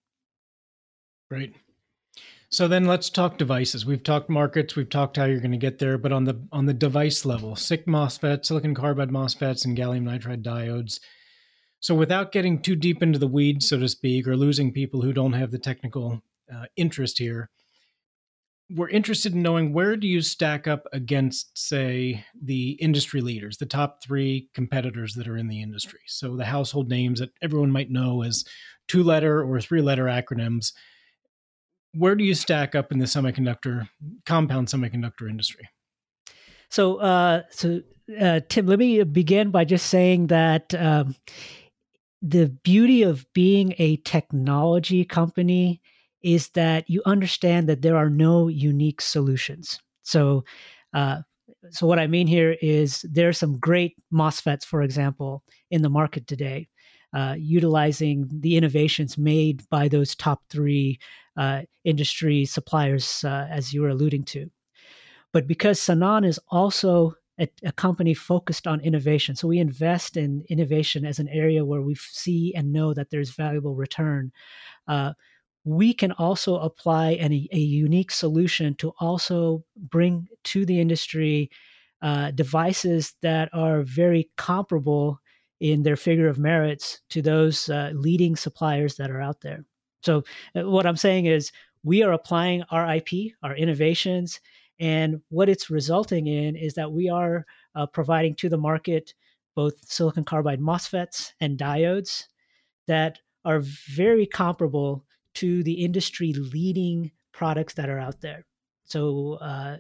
Great. 1.31 1.55
So 2.49 2.67
then 2.67 2.85
let's 2.85 3.09
talk 3.09 3.39
devices. 3.39 3.87
We've 3.87 4.03
talked 4.03 4.29
markets, 4.29 4.75
we've 4.75 4.89
talked 4.91 5.17
how 5.17 5.25
you're 5.25 5.39
going 5.39 5.53
to 5.53 5.57
get 5.57 5.79
there, 5.79 5.97
but 5.99 6.11
on 6.11 6.25
the 6.25 6.41
on 6.51 6.67
the 6.67 6.75
device 6.75 7.25
level, 7.25 7.55
SiC 7.55 7.87
MOSFETs, 7.87 8.47
silicon 8.47 8.75
carbide 8.75 9.11
MOSFETs, 9.11 9.65
and 9.65 9.79
gallium 9.79 10.03
nitride 10.03 10.43
diodes. 10.43 10.99
So 11.79 11.95
without 11.95 12.33
getting 12.33 12.61
too 12.61 12.75
deep 12.75 13.03
into 13.03 13.21
the 13.21 13.29
weeds, 13.29 13.69
so 13.69 13.79
to 13.79 13.89
speak, 13.89 14.27
or 14.27 14.37
losing 14.37 14.73
people 14.73 15.01
who 15.01 15.13
don't 15.13 15.33
have 15.33 15.53
the 15.53 15.59
technical 15.59 16.21
uh, 16.53 16.65
interest 16.77 17.19
here, 17.19 17.51
we're 18.75 18.89
interested 18.89 19.35
in 19.35 19.43
knowing 19.43 19.73
where 19.73 19.97
do 19.97 20.07
you 20.07 20.21
stack 20.21 20.69
up 20.69 20.87
against 20.93 21.59
say 21.59 22.25
the 22.41 22.73
industry 22.73 23.21
leaders 23.21 23.57
the 23.57 23.67
top 23.67 24.03
three 24.03 24.49
competitors 24.55 25.15
that 25.15 25.29
are 25.29 25.37
in 25.37 25.49
the 25.49 25.63
industry? 25.63 26.01
So 26.07 26.37
the 26.37 26.45
household 26.45 26.89
names 26.89 27.21
that 27.21 27.31
everyone 27.43 27.71
might 27.71 27.91
know 27.91 28.23
as 28.23 28.45
two 28.89 29.03
letter 29.03 29.43
or 29.43 29.61
three 29.61 29.83
letter 29.83 30.05
acronyms. 30.05 30.73
Where 31.95 32.15
do 32.15 32.23
you 32.23 32.35
stack 32.35 32.75
up 32.75 32.93
in 32.93 32.99
the 32.99 33.07
semiconductor 33.07 33.89
compound 34.25 34.69
semiconductor 34.69 35.29
industry? 35.29 35.69
So 36.69 36.97
uh, 36.99 37.43
so 37.51 37.81
uh, 38.21 38.41
tim 38.49 38.67
let 38.67 38.79
me 38.79 39.03
begin 39.03 39.51
by 39.51 39.65
just 39.65 39.87
saying 39.87 40.29
that 40.29 40.75
um, 40.75 41.17
the 42.23 42.49
beauty 42.63 43.03
of 43.03 43.27
being 43.33 43.75
a 43.79 43.97
technology 43.99 45.05
company 45.05 45.81
is 46.23 46.49
that 46.51 46.89
you 46.89 47.03
understand 47.07 47.69
that 47.69 47.83
there 47.83 47.97
are 47.97 48.11
no 48.11 48.49
unique 48.49 49.01
solutions. 49.01 49.81
So, 50.03 50.45
uh, 50.95 51.23
so 51.71 51.87
what 51.87 51.99
I 51.99 52.07
mean 52.07 52.27
here 52.27 52.57
is 52.63 53.05
there 53.09 53.29
are 53.29 53.35
some 53.35 53.59
great 53.59 53.97
MOSFETs, 54.13 54.65
for 54.65 54.83
example, 54.83 55.43
in 55.71 55.83
the 55.83 55.91
market 55.91 56.27
today, 56.27 56.69
uh, 57.13 57.35
utilizing 57.39 58.29
the 58.31 58.57
innovations 58.57 59.19
made 59.19 59.63
by 59.71 59.89
those 59.89 60.15
top 60.15 60.43
three 60.49 60.99
uh, 61.37 61.63
industry 61.85 62.45
suppliers, 62.45 63.25
uh, 63.25 63.47
as 63.51 63.73
you 63.73 63.83
were 63.83 63.89
alluding 63.89 64.25
to. 64.25 64.51
But 65.33 65.47
because 65.47 65.79
Sanan 65.79 66.27
is 66.27 66.41
also 66.49 67.15
a, 67.41 67.49
a, 67.65 67.73
company 67.73 68.13
focused 68.13 68.67
on 68.67 68.81
innovation. 68.81 69.35
So 69.35 69.49
we 69.49 69.59
invest 69.59 70.17
in 70.17 70.45
innovation 70.51 71.07
as 71.07 71.19
an 71.19 71.29
area 71.29 71.65
where 71.65 71.81
we 71.81 71.95
see 71.95 72.53
and 72.55 72.73
know 72.73 72.93
that 72.93 73.11
there's 73.11 73.31
valuable 73.31 73.75
return. 73.75 74.31
We 75.65 75.93
can 75.93 76.13
also 76.13 76.57
apply 76.57 77.19
a 77.21 77.59
unique 77.59 78.11
solution 78.11 78.75
to 78.77 78.93
also 78.99 79.65
bring 79.77 80.29
to 80.45 80.65
the 80.65 80.81
industry 80.81 81.51
uh, 82.03 82.31
devices 82.31 83.15
that 83.21 83.51
are 83.53 83.83
very 83.83 84.31
comparable 84.37 85.21
in 85.61 85.83
their 85.83 85.97
figure 85.97 86.29
of 86.29 86.39
merits 86.39 87.01
to 87.11 87.21
those 87.21 87.69
uh, 87.69 87.93
leading 87.95 88.37
suppliers 88.37 88.97
that 88.97 89.11
are 89.11 89.21
out 89.21 89.43
there. 89.43 89.65
So, 90.03 90.25
uh, 90.57 90.69
what 90.69 90.87
I'm 90.87 90.97
saying 90.97 91.27
is, 91.27 91.53
we 91.83 92.03
are 92.03 92.13
applying 92.13 92.63
our 92.71 92.95
IP, 92.97 93.33
our 93.43 93.55
innovations, 93.55 94.41
and 94.79 95.21
what 95.29 95.49
it's 95.49 95.71
resulting 95.71 96.27
in 96.27 96.57
is 96.57 96.75
that 96.75 96.91
we 96.91 97.09
are 97.11 97.45
uh, 97.75 97.87
providing 97.87 98.35
to 98.37 98.49
the 98.49 98.59
market 98.59 99.15
both 99.55 99.75
silicon 99.85 100.25
carbide 100.25 100.61
MOSFETs 100.61 101.33
and 101.41 101.59
diodes 101.59 102.27
that 102.87 103.19
are 103.45 103.61
very 103.61 104.27
comparable 104.27 105.05
to 105.41 105.63
the 105.63 105.85
industry 105.85 106.33
leading 106.33 107.11
products 107.33 107.75
that 107.75 107.89
are 107.89 107.99
out 107.99 108.21
there. 108.21 108.45
So, 108.85 109.35
uh, 109.35 109.77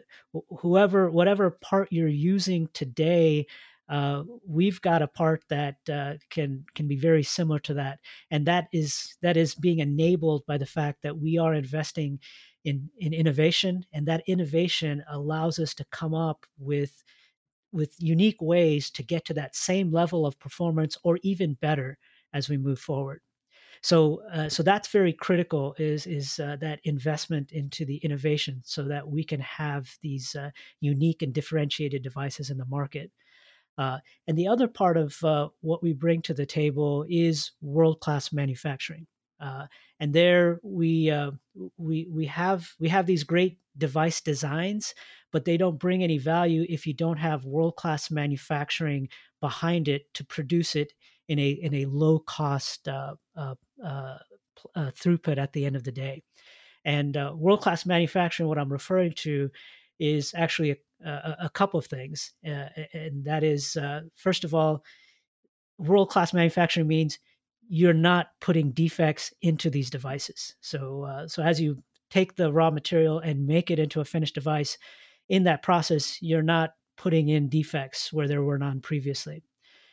whoever, 0.61 1.11
whatever 1.11 1.51
part 1.51 1.89
you're 1.91 2.09
using 2.09 2.69
today, 2.73 3.47
uh, 3.89 4.23
we've 4.47 4.81
got 4.81 5.03
a 5.03 5.09
part 5.09 5.43
that 5.49 5.77
uh, 5.93 6.15
can 6.31 6.65
can 6.77 6.87
be 6.87 6.97
very 6.97 7.25
similar 7.25 7.59
to 7.61 7.75
that, 7.75 7.99
and 8.31 8.47
that 8.47 8.69
is 8.73 9.17
that 9.21 9.37
is 9.37 9.55
being 9.57 9.81
enabled 9.81 10.47
by 10.47 10.59
the 10.59 10.67
fact 10.67 11.03
that 11.03 11.19
we 11.19 11.39
are 11.39 11.55
investing 11.55 12.21
in 12.65 12.89
in 12.99 13.13
innovation, 13.13 13.85
and 13.93 14.07
that 14.07 14.23
innovation 14.29 15.03
allows 15.11 15.59
us 15.59 15.75
to 15.75 15.85
come 15.91 16.15
up 16.15 16.47
with 16.57 17.03
with 17.73 17.95
unique 17.99 18.41
ways 18.41 18.91
to 18.91 19.03
get 19.03 19.25
to 19.25 19.35
that 19.35 19.57
same 19.57 19.91
level 19.91 20.25
of 20.25 20.39
performance 20.39 20.97
or 21.03 21.19
even 21.23 21.55
better 21.55 21.99
as 22.33 22.49
we 22.49 22.57
move 22.57 22.79
forward. 22.79 23.21
So, 23.83 24.23
uh, 24.33 24.49
so 24.49 24.63
that's 24.63 24.89
very 24.89 25.13
critical. 25.13 25.75
Is 25.79 26.07
is 26.07 26.39
uh, 26.39 26.57
that 26.61 26.81
investment 26.85 27.53
into 27.53 27.85
the 27.85 27.97
innovation 27.99 28.61
so 28.65 28.85
that 28.85 29.09
we 29.09 29.25
can 29.25 29.41
have 29.41 29.89
these 30.03 30.35
uh, 30.35 30.51
unique 30.81 31.23
and 31.23 31.33
differentiated 31.33 32.03
devices 32.03 32.51
in 32.51 32.59
the 32.59 32.67
market. 32.67 33.11
Uh, 33.79 33.99
and 34.29 34.37
the 34.37 34.49
other 34.49 34.69
part 34.69 34.99
of 34.99 35.23
uh, 35.25 35.49
what 35.63 35.83
we 35.83 35.95
bring 35.95 36.21
to 36.21 36.35
the 36.35 36.45
table 36.45 37.07
is 37.09 37.53
world 37.63 38.01
class 38.01 38.33
manufacturing. 38.33 39.07
Uh, 39.41 39.67
and 39.99 40.13
there 40.13 40.61
we 40.63 41.11
we 41.79 42.07
we 42.11 42.27
have 42.27 42.73
we 42.79 42.91
have 42.91 43.07
these 43.07 43.25
great 43.25 43.59
device 43.79 44.21
designs, 44.21 44.95
but 45.33 45.47
they 45.47 45.57
don't 45.57 45.79
bring 45.79 46.03
any 46.03 46.19
value 46.19 46.67
if 46.69 46.87
you 46.87 46.93
don't 46.93 47.17
have 47.17 47.47
world 47.47 47.77
class 47.77 48.11
manufacturing 48.11 49.09
behind 49.41 49.89
it 49.89 50.13
to 50.15 50.25
produce 50.25 50.77
it 50.77 50.93
in 51.29 51.39
a 51.39 51.51
in 51.51 51.75
a 51.75 51.87
low 51.87 52.19
cost 52.19 52.89
uh, 52.89 53.15
uh, 53.37 53.55
uh, 53.85 54.19
uh, 54.75 54.91
throughput 54.91 55.39
at 55.39 55.53
the 55.53 55.65
end 55.65 55.77
of 55.77 55.85
the 55.85 55.93
day. 55.93 56.23
And 56.85 57.17
uh, 57.17 57.33
world 57.37 57.61
class 57.61 57.87
manufacturing, 57.87 58.49
what 58.49 58.59
I'm 58.59 58.73
referring 58.73 59.13
to, 59.19 59.51
is 59.99 60.33
actually 60.35 60.71
a, 60.71 60.77
a, 61.09 61.37
a 61.45 61.51
couple 61.51 61.79
of 61.79 61.87
things, 61.87 62.33
uh, 62.47 62.67
and 62.95 63.25
that 63.25 63.45
is 63.45 63.77
first 64.17 64.45
of 64.45 64.55
all, 64.55 64.83
world 65.79 66.09
class 66.09 66.33
manufacturing 66.33 66.87
means 66.87 67.19
you're 67.69 67.93
not 67.93 68.29
putting 68.41 68.73
defects 68.73 69.33
into 69.43 69.71
these 69.71 69.91
devices. 69.91 70.55
So 70.61 71.25
so 71.27 71.43
as 71.43 71.61
you 71.61 71.83
take 72.11 72.35
the 72.35 72.53
raw 72.53 72.71
material 72.71 73.19
and 73.19 73.47
make 73.47 73.71
it 73.71 73.79
into 73.79 74.01
a 74.01 74.05
finished 74.05 74.35
device, 74.35 74.79
in 75.29 75.45
that 75.45 75.63
process, 75.63 76.21
you're 76.21 76.43
not 76.43 76.71
putting 76.97 77.29
in 77.29 77.49
defects 77.49 78.13
where 78.13 78.29
there 78.29 78.43
were 78.43 78.59
none 78.59 78.81
previously. 78.81 79.43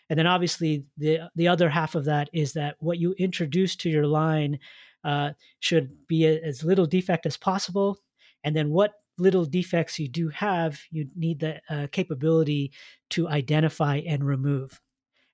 And 0.10 0.18
then 0.18 0.28
obviously 0.28 0.86
the 0.98 1.20
the 1.36 1.48
other 1.48 1.70
half 1.70 1.96
of 1.96 2.06
that 2.06 2.30
is 2.34 2.54
that 2.54 2.76
what 2.80 3.00
you 3.00 3.14
introduce 3.18 3.76
to 3.78 3.90
your 3.90 4.08
line 4.08 4.60
uh, 5.04 5.32
should 5.60 6.08
be 6.08 6.26
a, 6.26 6.40
as 6.42 6.64
little 6.64 6.86
defect 6.86 7.26
as 7.26 7.38
possible. 7.38 8.00
And 8.44 8.56
then 8.56 8.70
what 8.70 8.94
little 9.18 9.46
defects 9.46 10.00
you 10.00 10.08
do 10.08 10.30
have, 10.30 10.80
you 10.92 11.08
need 11.16 11.40
the 11.40 11.62
uh, 11.70 11.88
capability 11.92 12.72
to 13.12 13.28
identify 13.28 13.98
and 14.08 14.24
remove. 14.24 14.80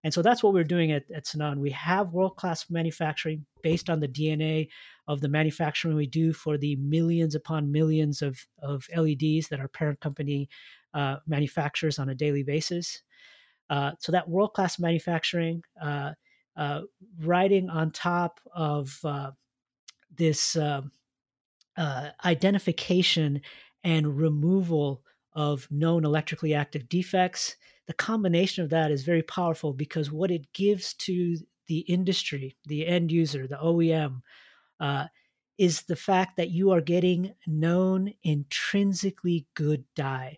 And 0.03 0.13
so 0.13 0.21
that's 0.21 0.43
what 0.43 0.53
we're 0.53 0.65
doing 0.65 0.91
at, 0.91 1.03
at 1.15 1.25
Sanan. 1.25 1.59
We 1.59 1.71
have 1.71 2.11
world 2.11 2.35
class 2.35 2.69
manufacturing 2.69 3.45
based 3.61 3.89
on 3.89 3.99
the 3.99 4.07
DNA 4.07 4.67
of 5.07 5.21
the 5.21 5.29
manufacturing 5.29 5.95
we 5.95 6.07
do 6.07 6.33
for 6.33 6.57
the 6.57 6.75
millions 6.75 7.35
upon 7.35 7.71
millions 7.71 8.21
of, 8.21 8.45
of 8.61 8.85
LEDs 8.95 9.47
that 9.47 9.59
our 9.59 9.69
parent 9.69 10.01
company 10.01 10.49
uh, 10.93 11.17
manufactures 11.25 11.99
on 11.99 12.09
a 12.09 12.15
daily 12.15 12.43
basis. 12.43 13.01
Uh, 13.73 13.91
so 13.97 14.11
that 14.11 14.29
world 14.29 14.53
class 14.53 14.77
manufacturing, 14.77 15.63
uh, 15.81 16.11
uh, 16.55 16.81
riding 17.19 17.71
on 17.71 17.89
top 17.89 18.39
of 18.53 19.03
this 20.15 20.55
um, 20.55 20.91
identification 22.23 23.41
and 23.83 24.15
removal 24.15 25.01
of 25.33 25.67
known 25.71 26.05
electrically 26.05 26.53
active 26.53 26.87
defects, 26.87 27.55
the 27.87 27.93
combination 27.93 28.63
of 28.63 28.69
that 28.69 28.91
is 28.91 29.03
very 29.03 29.23
powerful 29.23 29.73
because 29.73 30.11
what 30.11 30.29
it 30.29 30.53
gives 30.53 30.93
to 30.93 31.35
the 31.65 31.79
industry, 31.79 32.55
the 32.67 32.85
end 32.85 33.11
user, 33.11 33.47
the 33.47 33.57
OEM, 33.57 34.21
uh, 34.79 35.07
is 35.57 35.81
the 35.81 35.95
fact 35.95 36.37
that 36.37 36.51
you 36.51 36.69
are 36.69 36.81
getting 36.81 37.33
known 37.47 38.13
intrinsically 38.21 39.47
good 39.55 39.83
die. 39.95 40.37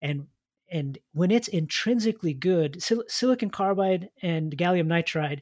And 0.00 0.26
and 0.72 0.98
when 1.12 1.30
it's 1.30 1.48
intrinsically 1.48 2.34
good, 2.34 2.82
sil- 2.82 3.06
silicon 3.08 3.50
carbide 3.50 4.08
and 4.22 4.56
gallium 4.56 4.86
nitride, 4.86 5.40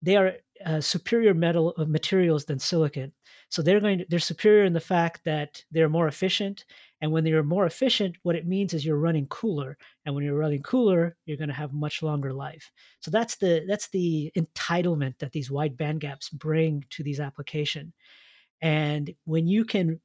they 0.00 0.16
are 0.16 0.34
uh, 0.64 0.80
superior 0.80 1.34
metal 1.34 1.74
uh, 1.76 1.84
materials 1.84 2.44
than 2.44 2.58
silicon. 2.58 3.12
So 3.50 3.62
they're 3.62 3.80
going 3.80 3.98
to, 3.98 4.06
they're 4.08 4.18
superior 4.18 4.64
in 4.64 4.72
the 4.72 4.80
fact 4.80 5.24
that 5.24 5.62
they're 5.70 5.88
more 5.88 6.08
efficient. 6.08 6.64
And 7.00 7.12
when 7.12 7.24
they're 7.24 7.42
more 7.42 7.66
efficient, 7.66 8.16
what 8.22 8.36
it 8.36 8.46
means 8.46 8.72
is 8.72 8.84
you're 8.84 8.96
running 8.96 9.26
cooler. 9.26 9.76
And 10.04 10.14
when 10.14 10.24
you're 10.24 10.38
running 10.38 10.62
cooler, 10.62 11.16
you're 11.26 11.36
going 11.36 11.48
to 11.48 11.54
have 11.54 11.72
much 11.72 12.02
longer 12.02 12.32
life. 12.32 12.70
So 13.00 13.10
that's 13.10 13.36
the 13.36 13.64
that's 13.68 13.88
the 13.88 14.32
entitlement 14.36 15.18
that 15.18 15.32
these 15.32 15.50
wide 15.50 15.76
band 15.76 16.00
gaps 16.00 16.28
bring 16.30 16.84
to 16.90 17.02
these 17.02 17.20
application. 17.20 17.92
And 18.60 19.12
when 19.24 19.48
you 19.48 19.64
can 19.64 20.00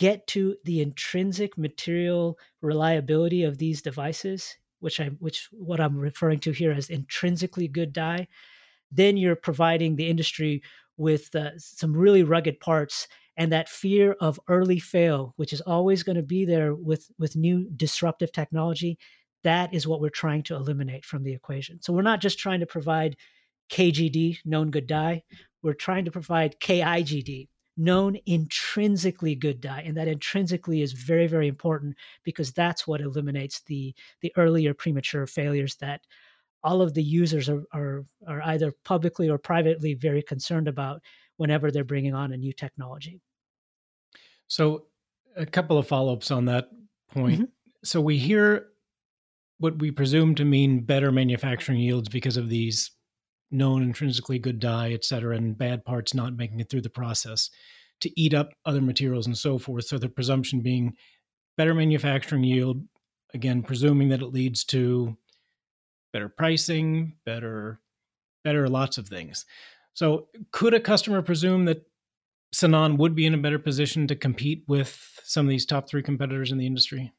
get 0.00 0.26
to 0.26 0.56
the 0.64 0.80
intrinsic 0.80 1.58
material 1.58 2.38
reliability 2.62 3.42
of 3.42 3.58
these 3.58 3.82
devices, 3.82 4.56
which 4.78 4.98
I 4.98 5.08
which 5.18 5.46
what 5.52 5.78
I'm 5.78 5.98
referring 5.98 6.38
to 6.40 6.52
here 6.52 6.72
as 6.72 6.88
intrinsically 6.88 7.68
good 7.68 7.92
die, 7.92 8.26
then 8.90 9.18
you're 9.18 9.36
providing 9.36 9.96
the 9.96 10.08
industry 10.08 10.62
with 10.96 11.34
uh, 11.36 11.50
some 11.58 11.94
really 11.94 12.22
rugged 12.22 12.60
parts 12.60 13.08
and 13.36 13.52
that 13.52 13.68
fear 13.68 14.16
of 14.22 14.40
early 14.48 14.78
fail, 14.78 15.34
which 15.36 15.52
is 15.52 15.60
always 15.60 16.02
going 16.02 16.16
to 16.16 16.22
be 16.22 16.46
there 16.46 16.74
with 16.74 17.10
with 17.18 17.36
new 17.36 17.68
disruptive 17.76 18.32
technology. 18.32 18.98
That 19.44 19.74
is 19.74 19.86
what 19.86 20.00
we're 20.00 20.08
trying 20.08 20.44
to 20.44 20.56
eliminate 20.56 21.04
from 21.04 21.24
the 21.24 21.34
equation. 21.34 21.82
So 21.82 21.92
we're 21.92 22.00
not 22.00 22.22
just 22.22 22.38
trying 22.38 22.60
to 22.60 22.66
provide 22.66 23.16
KGD, 23.70 24.38
known 24.46 24.70
good 24.70 24.86
die. 24.86 25.24
We're 25.62 25.74
trying 25.74 26.06
to 26.06 26.10
provide 26.10 26.58
KIGD, 26.58 27.48
known 27.80 28.14
intrinsically 28.26 29.34
good 29.34 29.58
die 29.58 29.82
and 29.86 29.96
that 29.96 30.06
intrinsically 30.06 30.82
is 30.82 30.92
very 30.92 31.26
very 31.26 31.48
important 31.48 31.96
because 32.24 32.52
that's 32.52 32.86
what 32.86 33.00
eliminates 33.00 33.62
the 33.62 33.94
the 34.20 34.30
earlier 34.36 34.74
premature 34.74 35.26
failures 35.26 35.76
that 35.76 36.02
all 36.62 36.82
of 36.82 36.92
the 36.92 37.02
users 37.02 37.48
are, 37.48 37.62
are 37.72 38.04
are 38.28 38.42
either 38.42 38.70
publicly 38.84 39.30
or 39.30 39.38
privately 39.38 39.94
very 39.94 40.22
concerned 40.22 40.68
about 40.68 41.00
whenever 41.38 41.70
they're 41.70 41.82
bringing 41.82 42.14
on 42.14 42.34
a 42.34 42.36
new 42.36 42.52
technology 42.52 43.18
so 44.46 44.84
a 45.36 45.46
couple 45.46 45.78
of 45.78 45.88
follow-ups 45.88 46.30
on 46.30 46.44
that 46.44 46.68
point 47.10 47.36
mm-hmm. 47.36 47.50
so 47.82 47.98
we 47.98 48.18
hear 48.18 48.66
what 49.56 49.78
we 49.78 49.90
presume 49.90 50.34
to 50.34 50.44
mean 50.44 50.80
better 50.80 51.10
manufacturing 51.10 51.78
yields 51.78 52.10
because 52.10 52.36
of 52.36 52.50
these 52.50 52.90
known 53.50 53.82
intrinsically 53.82 54.38
good 54.38 54.60
die, 54.60 54.92
et 54.92 55.04
cetera, 55.04 55.36
and 55.36 55.58
bad 55.58 55.84
parts 55.84 56.14
not 56.14 56.36
making 56.36 56.60
it 56.60 56.70
through 56.70 56.82
the 56.82 56.90
process 56.90 57.50
to 58.00 58.20
eat 58.20 58.34
up 58.34 58.50
other 58.64 58.80
materials 58.80 59.26
and 59.26 59.36
so 59.36 59.58
forth. 59.58 59.84
So 59.84 59.98
the 59.98 60.08
presumption 60.08 60.60
being 60.60 60.94
better 61.56 61.74
manufacturing 61.74 62.44
yield, 62.44 62.82
again, 63.34 63.62
presuming 63.62 64.08
that 64.10 64.22
it 64.22 64.26
leads 64.26 64.64
to 64.64 65.16
better 66.12 66.28
pricing, 66.28 67.16
better, 67.24 67.80
better 68.44 68.68
lots 68.68 68.98
of 68.98 69.08
things. 69.08 69.44
So 69.94 70.28
could 70.52 70.74
a 70.74 70.80
customer 70.80 71.22
presume 71.22 71.66
that 71.66 71.84
Sanan 72.54 72.96
would 72.96 73.14
be 73.14 73.26
in 73.26 73.34
a 73.34 73.38
better 73.38 73.58
position 73.58 74.06
to 74.08 74.16
compete 74.16 74.64
with 74.66 75.20
some 75.22 75.46
of 75.46 75.50
these 75.50 75.66
top 75.66 75.88
three 75.88 76.02
competitors 76.02 76.50
in 76.50 76.58
the 76.58 76.66
industry? 76.66 77.12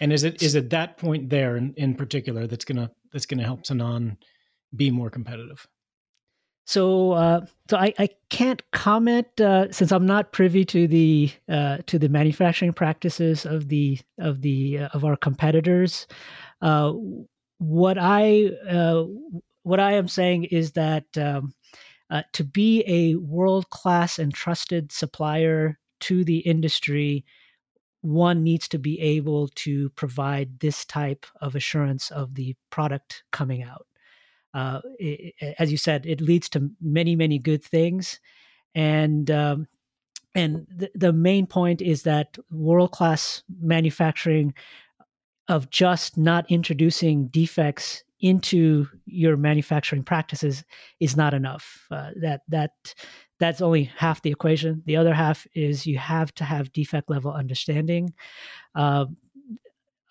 And 0.00 0.12
is 0.12 0.24
it 0.24 0.42
is 0.42 0.54
it 0.54 0.70
that 0.70 0.96
point 0.96 1.30
there 1.30 1.56
in, 1.56 1.74
in 1.76 1.94
particular 1.94 2.46
that's 2.46 2.64
gonna 2.64 2.90
that's 3.12 3.26
gonna 3.26 3.44
help 3.44 3.62
Sanan 3.64 4.16
be 4.74 4.90
more 4.90 5.10
competitive? 5.10 5.66
So, 6.70 7.12
uh, 7.12 7.46
so 7.68 7.78
I, 7.78 7.92
I 7.98 8.08
can't 8.28 8.62
comment 8.70 9.40
uh, 9.40 9.72
since 9.72 9.90
I'm 9.90 10.06
not 10.06 10.32
privy 10.32 10.64
to 10.66 10.86
the 10.86 11.30
uh, 11.48 11.78
to 11.86 11.98
the 11.98 12.08
manufacturing 12.08 12.72
practices 12.72 13.44
of 13.44 13.68
the 13.68 13.98
of 14.18 14.42
the 14.42 14.78
uh, 14.78 14.88
of 14.94 15.04
our 15.04 15.16
competitors. 15.16 16.06
Uh, 16.62 16.92
what 17.58 17.98
I 17.98 18.50
uh, 18.68 19.04
what 19.64 19.80
I 19.80 19.94
am 19.94 20.06
saying 20.06 20.44
is 20.44 20.70
that 20.72 21.06
um, 21.18 21.52
to 22.34 22.44
be 22.44 22.84
a 22.86 23.16
world 23.16 23.68
class 23.70 24.20
and 24.20 24.32
trusted 24.32 24.92
supplier 24.92 25.76
to 26.02 26.24
the 26.24 26.38
industry, 26.38 27.24
one 28.02 28.44
needs 28.44 28.68
to 28.68 28.78
be 28.78 29.00
able 29.00 29.48
to 29.48 29.90
provide 29.90 30.60
this 30.60 30.84
type 30.84 31.26
of 31.40 31.56
assurance 31.56 32.10
of 32.12 32.34
the 32.36 32.54
product 32.70 33.24
coming 33.32 33.64
out. 33.64 33.86
Uh, 34.54 34.80
it, 34.98 35.34
as 35.58 35.70
you 35.70 35.76
said, 35.76 36.06
it 36.06 36.20
leads 36.20 36.48
to 36.48 36.70
many, 36.80 37.14
many 37.14 37.38
good 37.38 37.62
things, 37.62 38.20
and 38.74 39.30
um, 39.30 39.66
and 40.34 40.66
the, 40.74 40.90
the 40.94 41.12
main 41.12 41.46
point 41.46 41.82
is 41.82 42.02
that 42.02 42.38
world 42.50 42.92
class 42.92 43.42
manufacturing 43.60 44.54
of 45.48 45.70
just 45.70 46.16
not 46.16 46.50
introducing 46.50 47.26
defects 47.28 48.04
into 48.20 48.86
your 49.06 49.36
manufacturing 49.36 50.02
practices 50.02 50.64
is 51.00 51.16
not 51.16 51.34
enough. 51.34 51.86
Uh, 51.90 52.10
that 52.20 52.42
that 52.48 52.72
that's 53.38 53.60
only 53.60 53.84
half 53.84 54.22
the 54.22 54.30
equation. 54.30 54.82
The 54.86 54.96
other 54.96 55.14
half 55.14 55.46
is 55.54 55.86
you 55.86 55.98
have 55.98 56.32
to 56.34 56.44
have 56.44 56.72
defect 56.72 57.10
level 57.10 57.32
understanding. 57.32 58.12
Uh, 58.74 59.06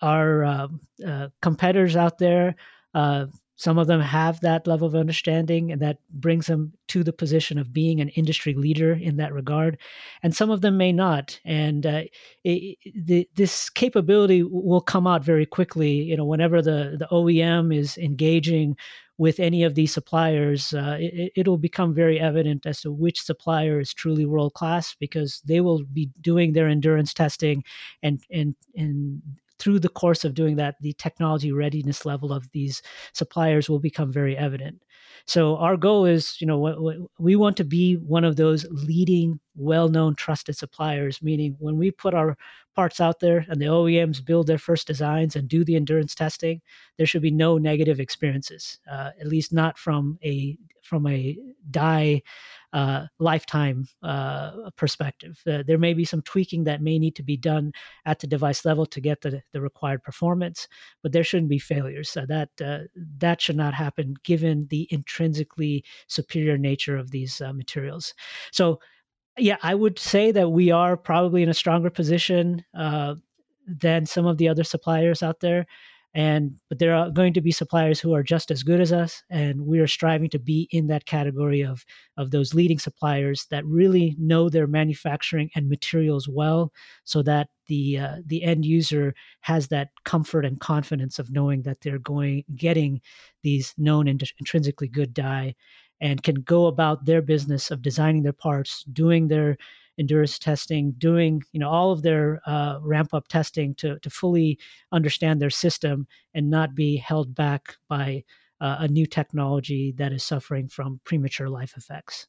our 0.02 0.44
uh, 0.44 0.68
uh 1.06 1.28
competitors 1.42 1.94
out 1.94 2.18
there 2.18 2.56
uh, 2.94 3.26
some 3.60 3.76
of 3.76 3.88
them 3.88 4.00
have 4.00 4.40
that 4.40 4.66
level 4.66 4.88
of 4.88 4.94
understanding, 4.94 5.70
and 5.70 5.82
that 5.82 5.98
brings 6.08 6.46
them 6.46 6.72
to 6.88 7.04
the 7.04 7.12
position 7.12 7.58
of 7.58 7.74
being 7.74 8.00
an 8.00 8.08
industry 8.08 8.54
leader 8.54 8.94
in 8.94 9.18
that 9.18 9.34
regard. 9.34 9.76
And 10.22 10.34
some 10.34 10.48
of 10.48 10.62
them 10.62 10.78
may 10.78 10.92
not. 10.92 11.38
And 11.44 11.84
uh, 11.84 12.04
it, 12.42 12.78
the, 12.94 13.28
this 13.34 13.68
capability 13.68 14.42
will 14.42 14.80
come 14.80 15.06
out 15.06 15.22
very 15.22 15.44
quickly. 15.44 15.90
You 15.90 16.16
know, 16.16 16.24
whenever 16.24 16.62
the 16.62 16.96
the 16.98 17.06
OEM 17.12 17.76
is 17.76 17.98
engaging 17.98 18.78
with 19.18 19.38
any 19.38 19.62
of 19.62 19.74
these 19.74 19.92
suppliers, 19.92 20.72
uh, 20.72 20.96
it, 20.98 21.46
will 21.46 21.58
become 21.58 21.92
very 21.92 22.18
evident 22.18 22.64
as 22.64 22.80
to 22.80 22.90
which 22.90 23.20
supplier 23.20 23.78
is 23.78 23.92
truly 23.92 24.24
world 24.24 24.54
class 24.54 24.96
because 24.98 25.42
they 25.44 25.60
will 25.60 25.84
be 25.92 26.08
doing 26.22 26.54
their 26.54 26.66
endurance 26.66 27.12
testing 27.12 27.62
and 28.02 28.24
and 28.30 28.54
and 28.74 29.20
through 29.60 29.78
the 29.78 29.88
course 29.88 30.24
of 30.24 30.34
doing 30.34 30.56
that, 30.56 30.76
the 30.80 30.94
technology 30.94 31.52
readiness 31.52 32.04
level 32.04 32.32
of 32.32 32.50
these 32.52 32.82
suppliers 33.12 33.68
will 33.68 33.78
become 33.78 34.12
very 34.12 34.36
evident. 34.36 34.82
So 35.26 35.56
our 35.58 35.76
goal 35.76 36.06
is, 36.06 36.40
you 36.40 36.46
know, 36.46 37.08
we 37.18 37.36
want 37.36 37.56
to 37.58 37.64
be 37.64 37.94
one 37.94 38.24
of 38.24 38.36
those 38.36 38.66
leading, 38.70 39.38
well-known, 39.54 40.14
trusted 40.16 40.56
suppliers. 40.56 41.22
Meaning, 41.22 41.56
when 41.58 41.76
we 41.76 41.90
put 41.90 42.14
our 42.14 42.36
parts 42.74 43.00
out 43.00 43.20
there 43.20 43.44
and 43.48 43.60
the 43.60 43.66
OEMs 43.66 44.24
build 44.24 44.46
their 44.46 44.58
first 44.58 44.86
designs 44.86 45.36
and 45.36 45.46
do 45.46 45.64
the 45.64 45.76
endurance 45.76 46.14
testing, 46.14 46.62
there 46.96 47.06
should 47.06 47.22
be 47.22 47.30
no 47.30 47.58
negative 47.58 48.00
experiences, 48.00 48.78
uh, 48.90 49.10
at 49.20 49.26
least 49.26 49.52
not 49.52 49.78
from 49.78 50.18
a 50.24 50.56
from 50.90 51.06
a 51.06 51.38
die 51.70 52.20
uh, 52.72 53.06
lifetime 53.20 53.86
uh, 54.02 54.70
perspective. 54.76 55.40
Uh, 55.46 55.62
there 55.64 55.78
may 55.78 55.94
be 55.94 56.04
some 56.04 56.20
tweaking 56.22 56.64
that 56.64 56.82
may 56.82 56.98
need 56.98 57.14
to 57.14 57.22
be 57.22 57.36
done 57.36 57.72
at 58.06 58.18
the 58.18 58.26
device 58.26 58.64
level 58.64 58.84
to 58.86 59.00
get 59.00 59.20
the, 59.20 59.40
the 59.52 59.60
required 59.60 60.02
performance, 60.02 60.66
but 61.02 61.12
there 61.12 61.24
shouldn't 61.24 61.48
be 61.48 61.60
failures. 61.60 62.10
So 62.10 62.26
that 62.26 62.50
uh, 62.64 62.80
that 63.18 63.40
should 63.40 63.56
not 63.56 63.72
happen 63.72 64.14
given 64.24 64.66
the 64.68 64.88
intrinsically 64.90 65.84
superior 66.08 66.58
nature 66.58 66.96
of 66.96 67.12
these 67.12 67.40
uh, 67.40 67.52
materials. 67.52 68.14
So, 68.50 68.80
yeah, 69.38 69.58
I 69.62 69.76
would 69.76 69.98
say 69.98 70.32
that 70.32 70.50
we 70.50 70.72
are 70.72 70.96
probably 70.96 71.44
in 71.44 71.48
a 71.48 71.54
stronger 71.54 71.90
position 71.90 72.64
uh, 72.76 73.14
than 73.66 74.06
some 74.06 74.26
of 74.26 74.38
the 74.38 74.48
other 74.48 74.64
suppliers 74.64 75.22
out 75.22 75.38
there 75.40 75.66
and 76.14 76.56
but 76.68 76.78
there 76.78 76.94
are 76.94 77.10
going 77.10 77.32
to 77.32 77.40
be 77.40 77.52
suppliers 77.52 78.00
who 78.00 78.14
are 78.14 78.22
just 78.22 78.50
as 78.50 78.62
good 78.62 78.80
as 78.80 78.92
us 78.92 79.22
and 79.30 79.60
we 79.60 79.78
are 79.78 79.86
striving 79.86 80.28
to 80.28 80.38
be 80.38 80.68
in 80.72 80.88
that 80.88 81.06
category 81.06 81.62
of 81.62 81.84
of 82.16 82.30
those 82.30 82.52
leading 82.52 82.78
suppliers 82.78 83.46
that 83.50 83.64
really 83.64 84.16
know 84.18 84.48
their 84.48 84.66
manufacturing 84.66 85.50
and 85.54 85.68
materials 85.68 86.28
well 86.28 86.72
so 87.04 87.22
that 87.22 87.48
the 87.68 87.98
uh, 87.98 88.16
the 88.26 88.42
end 88.42 88.64
user 88.64 89.14
has 89.42 89.68
that 89.68 89.90
comfort 90.04 90.44
and 90.44 90.60
confidence 90.60 91.18
of 91.18 91.30
knowing 91.30 91.62
that 91.62 91.80
they're 91.82 91.98
going 92.00 92.42
getting 92.56 93.00
these 93.42 93.72
known 93.78 94.08
and 94.08 94.22
intrinsically 94.40 94.88
good 94.88 95.14
die 95.14 95.54
and 96.00 96.22
can 96.22 96.36
go 96.36 96.66
about 96.66 97.04
their 97.04 97.22
business 97.22 97.70
of 97.70 97.82
designing 97.82 98.22
their 98.22 98.32
parts 98.32 98.82
doing 98.92 99.28
their 99.28 99.56
endurance 100.00 100.38
testing, 100.38 100.92
doing 100.98 101.42
you 101.52 101.60
know 101.60 101.68
all 101.68 101.92
of 101.92 102.02
their 102.02 102.40
uh, 102.46 102.78
ramp 102.82 103.14
up 103.14 103.28
testing 103.28 103.74
to 103.76 103.98
to 104.00 104.10
fully 104.10 104.58
understand 104.90 105.40
their 105.40 105.50
system 105.50 106.08
and 106.34 106.50
not 106.50 106.74
be 106.74 106.96
held 106.96 107.34
back 107.34 107.76
by 107.88 108.24
uh, 108.60 108.76
a 108.80 108.88
new 108.88 109.06
technology 109.06 109.94
that 109.96 110.12
is 110.12 110.24
suffering 110.24 110.68
from 110.68 111.00
premature 111.04 111.48
life 111.48 111.74
effects. 111.76 112.26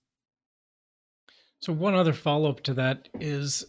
So 1.59 1.73
one 1.73 1.95
other 1.95 2.13
follow 2.13 2.49
up 2.49 2.61
to 2.63 2.73
that 2.75 3.07
is 3.19 3.65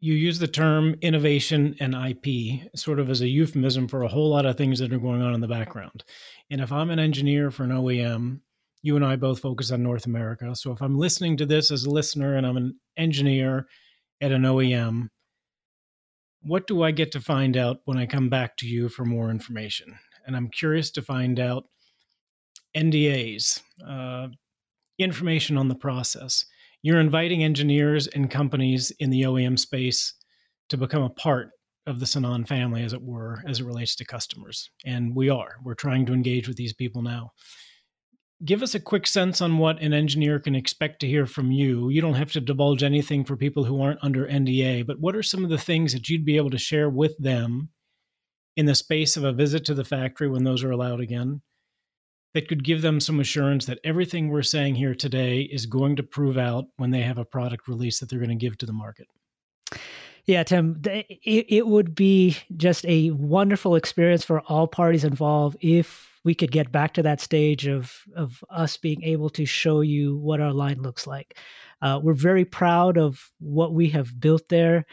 you 0.00 0.14
use 0.14 0.38
the 0.38 0.48
term 0.48 0.96
innovation 1.02 1.76
and 1.78 1.94
IP 1.94 2.70
sort 2.74 2.98
of 2.98 3.10
as 3.10 3.20
a 3.20 3.28
euphemism 3.28 3.86
for 3.86 4.02
a 4.02 4.08
whole 4.08 4.30
lot 4.30 4.46
of 4.46 4.56
things 4.56 4.78
that 4.78 4.92
are 4.92 4.98
going 4.98 5.20
on 5.20 5.34
in 5.34 5.40
the 5.40 5.48
background. 5.48 6.04
And 6.50 6.60
if 6.60 6.72
I'm 6.72 6.90
an 6.90 6.98
engineer 6.98 7.50
for 7.50 7.64
an 7.64 7.70
OEM 7.70 8.40
you 8.82 8.96
and 8.96 9.04
I 9.04 9.16
both 9.16 9.40
focus 9.40 9.70
on 9.70 9.82
North 9.82 10.06
America. 10.06 10.54
So 10.54 10.72
if 10.72 10.80
I'm 10.80 10.98
listening 10.98 11.36
to 11.38 11.46
this 11.46 11.70
as 11.70 11.84
a 11.84 11.90
listener 11.90 12.36
and 12.36 12.46
I'm 12.46 12.56
an 12.56 12.78
engineer 12.96 13.66
at 14.20 14.32
an 14.32 14.42
OEM, 14.42 15.08
what 16.42 16.66
do 16.66 16.82
I 16.82 16.90
get 16.90 17.12
to 17.12 17.20
find 17.20 17.56
out 17.56 17.80
when 17.84 17.98
I 17.98 18.06
come 18.06 18.30
back 18.30 18.56
to 18.58 18.66
you 18.66 18.88
for 18.88 19.04
more 19.04 19.30
information? 19.30 19.98
And 20.26 20.34
I'm 20.34 20.48
curious 20.48 20.90
to 20.92 21.02
find 21.02 21.38
out 21.38 21.64
NDAs, 22.74 23.60
uh, 23.86 24.28
information 24.98 25.58
on 25.58 25.68
the 25.68 25.74
process. 25.74 26.46
You're 26.82 27.00
inviting 27.00 27.44
engineers 27.44 28.06
and 28.06 28.30
companies 28.30 28.90
in 29.00 29.10
the 29.10 29.22
OEM 29.22 29.58
space 29.58 30.14
to 30.70 30.78
become 30.78 31.02
a 31.02 31.10
part 31.10 31.50
of 31.86 31.98
the 31.98 32.06
Sanan 32.06 32.46
family, 32.46 32.82
as 32.84 32.92
it 32.92 33.02
were, 33.02 33.42
as 33.46 33.60
it 33.60 33.64
relates 33.64 33.96
to 33.96 34.04
customers. 34.04 34.70
And 34.86 35.14
we 35.14 35.28
are. 35.28 35.56
We're 35.64 35.74
trying 35.74 36.06
to 36.06 36.14
engage 36.14 36.48
with 36.48 36.56
these 36.56 36.72
people 36.72 37.02
now 37.02 37.32
give 38.44 38.62
us 38.62 38.74
a 38.74 38.80
quick 38.80 39.06
sense 39.06 39.40
on 39.40 39.58
what 39.58 39.80
an 39.80 39.92
engineer 39.92 40.38
can 40.38 40.54
expect 40.54 41.00
to 41.00 41.06
hear 41.06 41.26
from 41.26 41.52
you. 41.52 41.90
You 41.90 42.00
don't 42.00 42.14
have 42.14 42.32
to 42.32 42.40
divulge 42.40 42.82
anything 42.82 43.24
for 43.24 43.36
people 43.36 43.64
who 43.64 43.82
aren't 43.82 44.02
under 44.02 44.26
NDA, 44.26 44.86
but 44.86 44.98
what 44.98 45.14
are 45.14 45.22
some 45.22 45.44
of 45.44 45.50
the 45.50 45.58
things 45.58 45.92
that 45.92 46.08
you'd 46.08 46.24
be 46.24 46.36
able 46.36 46.50
to 46.50 46.58
share 46.58 46.88
with 46.88 47.16
them 47.18 47.68
in 48.56 48.66
the 48.66 48.74
space 48.74 49.16
of 49.16 49.24
a 49.24 49.32
visit 49.32 49.64
to 49.66 49.74
the 49.74 49.84
factory 49.84 50.28
when 50.28 50.44
those 50.44 50.64
are 50.64 50.70
allowed 50.70 51.00
again 51.00 51.42
that 52.34 52.48
could 52.48 52.64
give 52.64 52.82
them 52.82 53.00
some 53.00 53.20
assurance 53.20 53.66
that 53.66 53.80
everything 53.84 54.28
we're 54.28 54.42
saying 54.42 54.74
here 54.74 54.94
today 54.94 55.40
is 55.40 55.66
going 55.66 55.96
to 55.96 56.02
prove 56.02 56.38
out 56.38 56.66
when 56.76 56.90
they 56.90 57.02
have 57.02 57.18
a 57.18 57.24
product 57.24 57.66
release 57.68 57.98
that 57.98 58.08
they're 58.08 58.20
going 58.20 58.28
to 58.28 58.36
give 58.36 58.56
to 58.56 58.66
the 58.66 58.72
market? 58.72 59.06
Yeah, 60.26 60.44
Tim, 60.44 60.80
it, 60.84 61.66
would 61.66 61.94
be 61.94 62.36
just 62.56 62.84
a 62.86 63.10
wonderful 63.10 63.74
experience 63.74 64.24
for 64.24 64.42
all 64.42 64.68
parties 64.68 65.02
involved 65.02 65.56
if 65.60 66.09
we 66.24 66.34
could 66.34 66.52
get 66.52 66.70
back 66.70 66.94
to 66.94 67.02
that 67.02 67.20
stage 67.20 67.66
of 67.66 67.92
of 68.14 68.44
us 68.50 68.76
being 68.76 69.02
able 69.02 69.30
to 69.30 69.44
show 69.46 69.80
you 69.80 70.16
what 70.18 70.40
our 70.40 70.52
line 70.52 70.82
looks 70.82 71.06
like. 71.06 71.38
Uh, 71.82 71.98
we're 72.02 72.14
very 72.14 72.44
proud 72.44 72.98
of 72.98 73.30
what 73.38 73.72
we 73.72 73.88
have 73.90 74.20
built 74.20 74.48
there, 74.48 74.84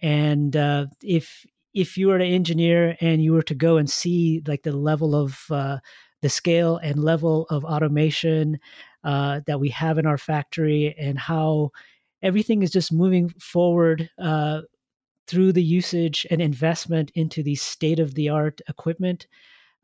and 0.00 0.56
uh, 0.56 0.86
if 1.02 1.44
if 1.74 1.98
you 1.98 2.08
were 2.08 2.16
an 2.16 2.22
engineer 2.22 2.96
and 3.00 3.22
you 3.22 3.32
were 3.32 3.42
to 3.42 3.54
go 3.54 3.76
and 3.76 3.90
see 3.90 4.42
like 4.46 4.62
the 4.62 4.72
level 4.72 5.14
of 5.14 5.44
uh, 5.50 5.78
the 6.22 6.28
scale 6.28 6.78
and 6.78 7.04
level 7.04 7.46
of 7.50 7.64
automation 7.64 8.58
uh, 9.04 9.40
that 9.46 9.60
we 9.60 9.68
have 9.68 9.98
in 9.98 10.06
our 10.06 10.16
factory 10.16 10.94
and 10.98 11.18
how 11.18 11.70
everything 12.22 12.62
is 12.62 12.70
just 12.70 12.92
moving 12.92 13.28
forward 13.38 14.08
uh, 14.18 14.62
through 15.26 15.52
the 15.52 15.62
usage 15.62 16.26
and 16.30 16.40
investment 16.40 17.10
into 17.14 17.42
the 17.42 17.54
state 17.56 17.98
of 17.98 18.14
the 18.14 18.28
art 18.28 18.60
equipment 18.68 19.26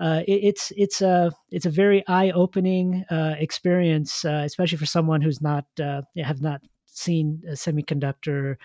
uh, 0.02 0.22
it, 0.26 0.40
it's 0.42 0.72
it's 0.76 1.00
a 1.00 1.30
it's 1.52 1.64
a 1.64 1.70
very 1.70 2.04
eye 2.08 2.32
opening 2.32 3.04
uh, 3.08 3.36
experience, 3.38 4.24
uh, 4.24 4.42
especially 4.44 4.76
for 4.76 4.86
someone 4.86 5.20
who's 5.20 5.40
not 5.40 5.64
uh, 5.80 6.02
have 6.16 6.42
not 6.42 6.60
seen 6.86 7.40
semiconductor 7.50 8.56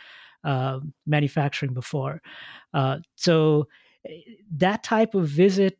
uh, 0.43 0.79
manufacturing 1.05 1.75
before. 1.75 2.23
Uh, 2.73 2.97
so 3.15 3.67
that 4.51 4.83
type 4.83 5.13
of 5.13 5.27
visit, 5.27 5.77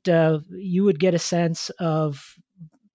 you 0.52 0.84
would 0.84 1.00
get 1.00 1.16
a 1.16 1.20
sense 1.20 1.72
of 1.80 2.36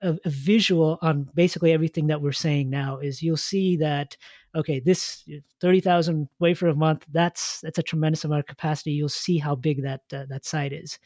a, 0.00 0.16
a, 0.24 0.30
visual 0.30 0.98
on 1.02 1.28
basically 1.34 1.72
everything 1.72 2.06
that 2.06 2.22
we're 2.22 2.30
saying 2.30 2.70
now. 2.70 2.98
Is 2.98 3.24
you'll 3.24 3.36
see 3.36 3.76
that 3.78 4.16
okay, 4.54 4.78
this 4.78 5.28
thirty 5.60 5.80
thousand 5.80 6.28
wafer 6.38 6.68
a 6.68 6.76
month. 6.76 7.06
That's 7.10 7.60
that's 7.62 7.78
a 7.78 7.82
tremendous 7.82 8.24
amount 8.24 8.38
of 8.40 8.46
capacity. 8.46 8.92
You'll 8.92 9.08
see 9.08 9.38
how 9.38 9.56
big 9.56 9.82
that 9.82 10.02
that 10.10 10.44
site 10.44 10.72
is 10.72 11.00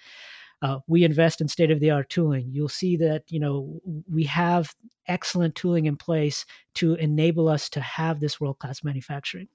uh, 0.62 0.79
we 0.87 1.05
invest 1.05 1.40
in 1.40 1.49
state 1.49 1.71
of 1.71 1.81
the 1.81 1.90
art 1.90 2.09
tooling. 2.11 2.49
You'll 2.51 2.69
see 2.69 2.97
that 2.97 3.25
you 3.29 3.40
know 3.40 3.81
we 4.11 4.25
have 4.25 4.75
excellent 5.09 5.55
tooling 5.55 5.87
in 5.87 5.97
place 5.97 6.45
to 6.75 6.95
enable 6.95 7.49
us 7.49 7.69
to 7.71 7.81
have 7.81 8.21
this 8.21 8.40
world 8.40 8.59
class 8.59 8.83
manufacturing. 8.83 9.49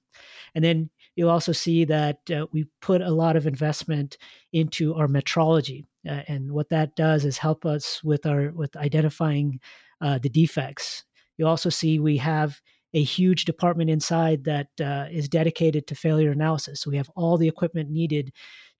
And 0.54 0.64
then 0.64 0.90
you'll 1.16 1.30
also 1.30 1.52
see 1.52 1.84
that 1.84 2.18
uh, 2.30 2.46
we 2.52 2.66
put 2.80 3.02
a 3.02 3.10
lot 3.10 3.36
of 3.36 3.46
investment 3.46 4.16
into 4.52 4.94
our 4.94 5.08
metrology. 5.08 5.84
uh, 6.08 6.22
and 6.28 6.52
what 6.52 6.68
that 6.70 6.96
does 6.96 7.24
is 7.24 7.38
help 7.38 7.64
us 7.66 8.02
with 8.02 8.26
our 8.26 8.50
with 8.52 8.76
identifying 8.76 9.60
uh, 10.00 10.18
the 10.18 10.28
defects. 10.28 11.04
You 11.38 11.46
also 11.46 11.70
see 11.70 11.98
we 11.98 12.16
have 12.18 12.60
a 12.94 13.02
huge 13.02 13.44
department 13.46 13.88
inside 13.90 14.44
that 14.44 14.68
uh, 14.80 15.06
is 15.10 15.28
dedicated 15.28 15.86
to 15.86 15.94
failure 15.94 16.30
analysis. 16.30 16.80
So 16.80 16.90
we 16.90 16.96
have 16.98 17.10
all 17.16 17.38
the 17.38 17.48
equipment 17.48 17.90
needed 17.90 18.32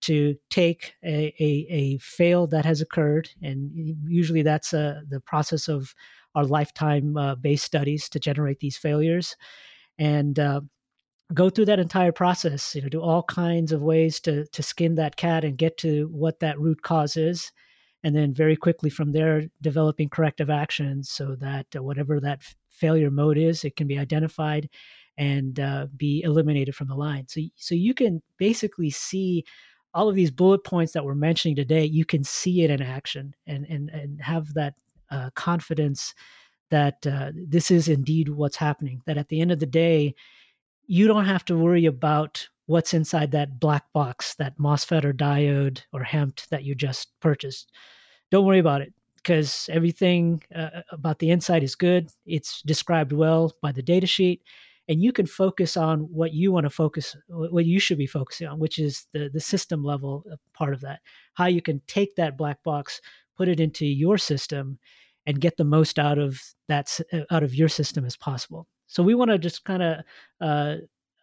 to 0.03 0.37
take 0.51 0.95
a, 1.05 1.35
a, 1.41 1.67
a 1.71 1.99
fail 1.99 2.47
that 2.49 2.65
has 2.65 2.81
occurred, 2.81 3.31
and 3.43 3.71
usually 4.07 4.43
that's 4.43 4.75
uh, 4.75 5.01
the 5.09 5.21
process 5.21 5.69
of 5.69 5.95
our 6.35 6.45
lifetime 6.45 7.17
uh, 7.17 7.35
based 7.35 7.65
studies 7.65 8.09
to 8.11 8.19
generate 8.19 8.61
these 8.61 8.77
failures, 8.77 9.37
and 9.99 10.38
uh, 10.38 10.61
go 11.35 11.51
through 11.51 11.67
that 11.67 11.81
entire 11.81 12.12
process. 12.12 12.75
You 12.75 12.83
know, 12.83 12.88
do 12.88 13.03
all 13.03 13.23
kinds 13.23 13.73
of 13.73 13.83
ways 13.83 14.21
to 14.21 14.47
to 14.47 14.62
skin 14.62 14.95
that 14.97 15.17
cat 15.17 15.45
and 15.45 15.57
get 15.57 15.79
to 15.79 16.09
what 16.12 16.41
that 16.41 16.61
root 16.61 16.83
cause 16.83 17.17
is, 17.17 17.53
and 18.05 18.15
then 18.15 18.35
very 18.35 18.57
quickly 18.57 18.91
from 18.91 19.12
there 19.12 19.45
developing 19.61 20.09
corrective 20.09 20.51
actions 20.51 21.11
so 21.11 21.37
that 21.37 21.67
uh, 21.77 21.83
whatever 21.83 22.21
that 22.21 22.38
f- 22.41 22.57
failure 22.69 23.11
mode 23.11 23.38
is, 23.38 23.65
it 23.65 23.77
can 23.77 23.87
be 23.87 23.99
identified 23.99 24.69
and 25.19 25.61
uh, 25.61 25.87
be 25.97 26.23
eliminated 26.23 26.75
from 26.75 26.88
the 26.88 26.95
line. 26.95 27.27
So 27.29 27.41
so 27.57 27.75
you 27.75 27.95
can 27.95 28.23
basically 28.38 28.91
see 28.91 29.45
all 29.95 30.09
of 30.09 30.15
these 30.15 30.31
bullet 30.31 30.65
points 30.65 30.93
that 30.93 31.05
we're 31.05 31.15
mentioning 31.15 31.57
today, 31.57 31.85
you 31.85 32.05
can 32.05 32.25
see 32.25 32.63
it 32.63 32.71
in 32.71 32.83
action 32.83 33.35
and 33.47 33.67
and 33.69 33.91
and 33.91 34.21
have 34.21 34.53
that 34.55 34.75
uh, 35.11 35.31
confidence 35.35 36.15
that 36.71 37.07
uh, 37.07 37.31
this 37.35 37.71
is 37.71 37.89
indeed 37.89 38.29
what's 38.31 38.57
happening. 38.57 39.03
That 39.07 39.19
at 39.19 39.29
the 39.29 39.41
end 39.41 39.53
of 39.53 39.59
the 39.59 39.67
day, 39.67 40.15
you 40.87 41.07
don't 41.07 41.27
have 41.27 41.45
to 41.47 41.57
worry 41.57 41.87
about 41.87 42.47
what's 42.67 42.95
inside 42.95 43.31
that 43.33 43.61
black 43.61 43.85
box, 43.93 44.35
that 44.37 44.59
MOSFET 44.59 45.05
or 45.05 45.13
diode 45.13 45.83
or 45.93 46.03
HEMT 46.03 46.49
that 46.49 46.65
you 46.65 46.75
just 46.75 47.09
purchased. 47.21 47.73
Don't 48.31 48.47
worry 48.47 48.61
about 48.61 48.81
it 48.81 48.95
because 49.17 49.69
everything 49.71 50.43
uh, 50.55 50.83
about 50.91 51.19
the 51.19 51.31
inside 51.31 51.63
is 51.63 51.75
good. 51.75 52.11
It's 52.25 52.63
described 52.63 53.13
well 53.13 53.53
by 53.61 53.73
the 53.73 53.83
datasheet 53.83 54.41
and 54.88 55.03
you 55.03 55.12
can 55.12 55.27
focus 55.27 55.77
on 55.77 56.01
what 56.01 56.33
you 56.33 56.53
want 56.53 56.64
to 56.64 56.71
focus 56.71 57.16
what 57.29 57.64
you 57.64 57.79
should 57.79 57.99
be 57.99 58.07
focusing 58.07 58.47
on 58.47 58.59
which 58.59 58.79
is 58.79 59.07
the 59.12 59.31
the 59.33 59.40
system 59.40 59.85
level 59.85 60.25
part 60.53 60.75
of 60.75 60.81
that. 60.81 61.01
How 61.35 61.47
you 61.47 61.62
can 61.62 61.81
take 61.87 62.14
that 62.16 62.37
black 62.37 62.62
box 62.62 63.01
put 63.37 63.49
it 63.49 63.61
into 63.61 63.87
your 63.87 64.18
system 64.18 64.79
and 65.27 65.40
get 65.40 65.57
the 65.57 65.64
most 65.64 65.99
out 65.99 66.18
of 66.18 66.40
that 66.68 66.99
uh, 67.12 67.21
out 67.31 67.42
of 67.42 67.55
your 67.55 67.68
system 67.68 68.05
as 68.05 68.16
possible. 68.16 68.66
So 68.87 69.03
we 69.03 69.14
want 69.14 69.31
to 69.31 69.38
just 69.38 69.64
kind 69.64 69.83
of 69.83 70.05
uh, 70.40 70.77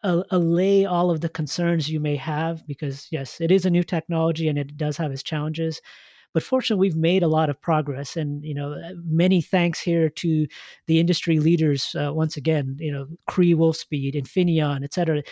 allay 0.03 0.85
all 0.85 1.11
of 1.11 1.21
the 1.21 1.29
concerns 1.29 1.89
you 1.89 1.99
may 1.99 2.15
have 2.15 2.65
because 2.65 3.07
yes 3.11 3.41
it 3.41 3.51
is 3.51 3.65
a 3.65 3.69
new 3.69 3.83
technology 3.83 4.47
and 4.47 4.57
it 4.57 4.77
does 4.77 4.95
have 4.95 5.11
its 5.11 5.23
challenges 5.23 5.81
but 6.33 6.43
fortunately, 6.43 6.87
we've 6.87 6.97
made 6.97 7.23
a 7.23 7.27
lot 7.27 7.49
of 7.49 7.59
progress, 7.61 8.15
and 8.15 8.43
you 8.43 8.53
know, 8.53 8.73
uh, 8.73 8.91
many 9.03 9.41
thanks 9.41 9.79
here 9.79 10.09
to 10.09 10.47
the 10.87 10.99
industry 10.99 11.39
leaders. 11.39 11.95
Uh, 11.95 12.13
once 12.13 12.37
again, 12.37 12.77
you 12.79 12.91
know, 12.91 13.07
Cree 13.27 13.53
Wolfspeed, 13.53 14.15
Infineon, 14.15 14.83
et 14.83 14.93
cetera. 14.93 15.23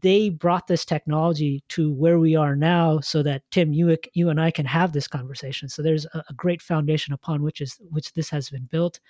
They 0.00 0.30
brought 0.30 0.66
this 0.66 0.84
technology 0.84 1.62
to 1.70 1.92
where 1.92 2.18
we 2.18 2.36
are 2.36 2.56
now, 2.56 3.00
so 3.00 3.22
that 3.22 3.42
Tim, 3.50 3.72
you, 3.72 3.96
you 4.14 4.30
and 4.30 4.40
I 4.40 4.50
can 4.50 4.66
have 4.66 4.92
this 4.92 5.08
conversation. 5.08 5.68
So 5.68 5.82
there's 5.82 6.06
a, 6.06 6.24
a 6.28 6.34
great 6.34 6.62
foundation 6.62 7.12
upon 7.12 7.42
which 7.42 7.60
is 7.60 7.78
which 7.90 8.12
this 8.14 8.30
has 8.30 8.50
been 8.50 8.68
built 8.70 9.00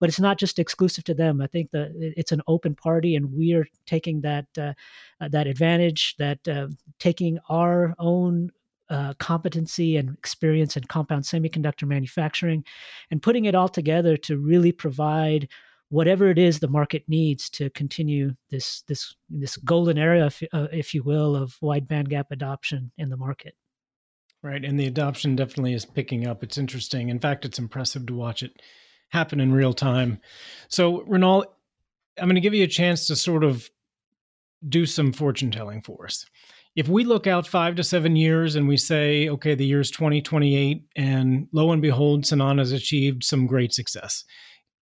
but 0.00 0.08
it's 0.08 0.20
not 0.20 0.38
just 0.38 0.58
exclusive 0.58 1.04
to 1.04 1.14
them. 1.14 1.40
I 1.40 1.46
think 1.46 1.70
that 1.70 1.92
it's 1.96 2.32
an 2.32 2.42
open 2.46 2.74
party, 2.74 3.14
and 3.16 3.32
we 3.32 3.54
are 3.54 3.66
taking 3.86 4.20
that 4.22 4.46
uh, 4.58 4.72
uh, 5.20 5.28
that 5.28 5.46
advantage, 5.46 6.16
that 6.18 6.46
uh, 6.48 6.68
taking 6.98 7.38
our 7.48 7.94
own 7.98 8.50
uh, 8.90 9.14
competency 9.18 9.96
and 9.96 10.10
experience 10.16 10.76
in 10.76 10.84
compound 10.84 11.24
semiconductor 11.24 11.86
manufacturing 11.86 12.64
and 13.10 13.22
putting 13.22 13.46
it 13.46 13.54
all 13.54 13.68
together 13.68 14.16
to 14.16 14.38
really 14.38 14.72
provide 14.72 15.48
whatever 15.88 16.28
it 16.28 16.38
is 16.38 16.58
the 16.58 16.68
market 16.68 17.04
needs 17.08 17.48
to 17.48 17.70
continue 17.70 18.34
this 18.50 18.82
this 18.88 19.14
this 19.28 19.56
golden 19.58 19.98
era 19.98 20.26
if, 20.26 20.42
uh, 20.52 20.66
if 20.72 20.94
you 20.94 21.02
will 21.02 21.36
of 21.36 21.56
wide 21.60 21.86
bandgap 21.86 22.24
adoption 22.30 22.90
in 22.98 23.10
the 23.10 23.16
market. 23.16 23.54
Right 24.42 24.64
and 24.64 24.78
the 24.78 24.86
adoption 24.86 25.36
definitely 25.36 25.72
is 25.72 25.86
picking 25.86 26.26
up. 26.26 26.42
It's 26.42 26.58
interesting. 26.58 27.08
In 27.08 27.18
fact 27.18 27.44
it's 27.44 27.58
impressive 27.58 28.06
to 28.06 28.14
watch 28.14 28.42
it 28.42 28.60
happen 29.10 29.40
in 29.40 29.52
real 29.52 29.72
time. 29.72 30.20
So 30.68 31.00
Mrinal 31.00 31.44
i'm 32.18 32.26
going 32.26 32.36
to 32.36 32.40
give 32.40 32.54
you 32.54 32.64
a 32.64 32.68
chance 32.68 33.06
to 33.06 33.16
sort 33.16 33.44
of 33.44 33.68
do 34.68 34.86
some 34.86 35.12
fortune 35.12 35.50
telling 35.50 35.82
for 35.82 36.06
us 36.06 36.26
if 36.76 36.88
we 36.88 37.04
look 37.04 37.26
out 37.26 37.46
five 37.46 37.76
to 37.76 37.84
seven 37.84 38.16
years 38.16 38.56
and 38.56 38.66
we 38.66 38.76
say, 38.76 39.28
okay, 39.28 39.54
the 39.54 39.66
year's 39.66 39.90
2028, 39.90 40.82
and 40.96 41.46
lo 41.52 41.70
and 41.70 41.80
behold, 41.80 42.24
Sanan 42.24 42.58
has 42.58 42.72
achieved 42.72 43.22
some 43.22 43.46
great 43.46 43.72
success. 43.72 44.24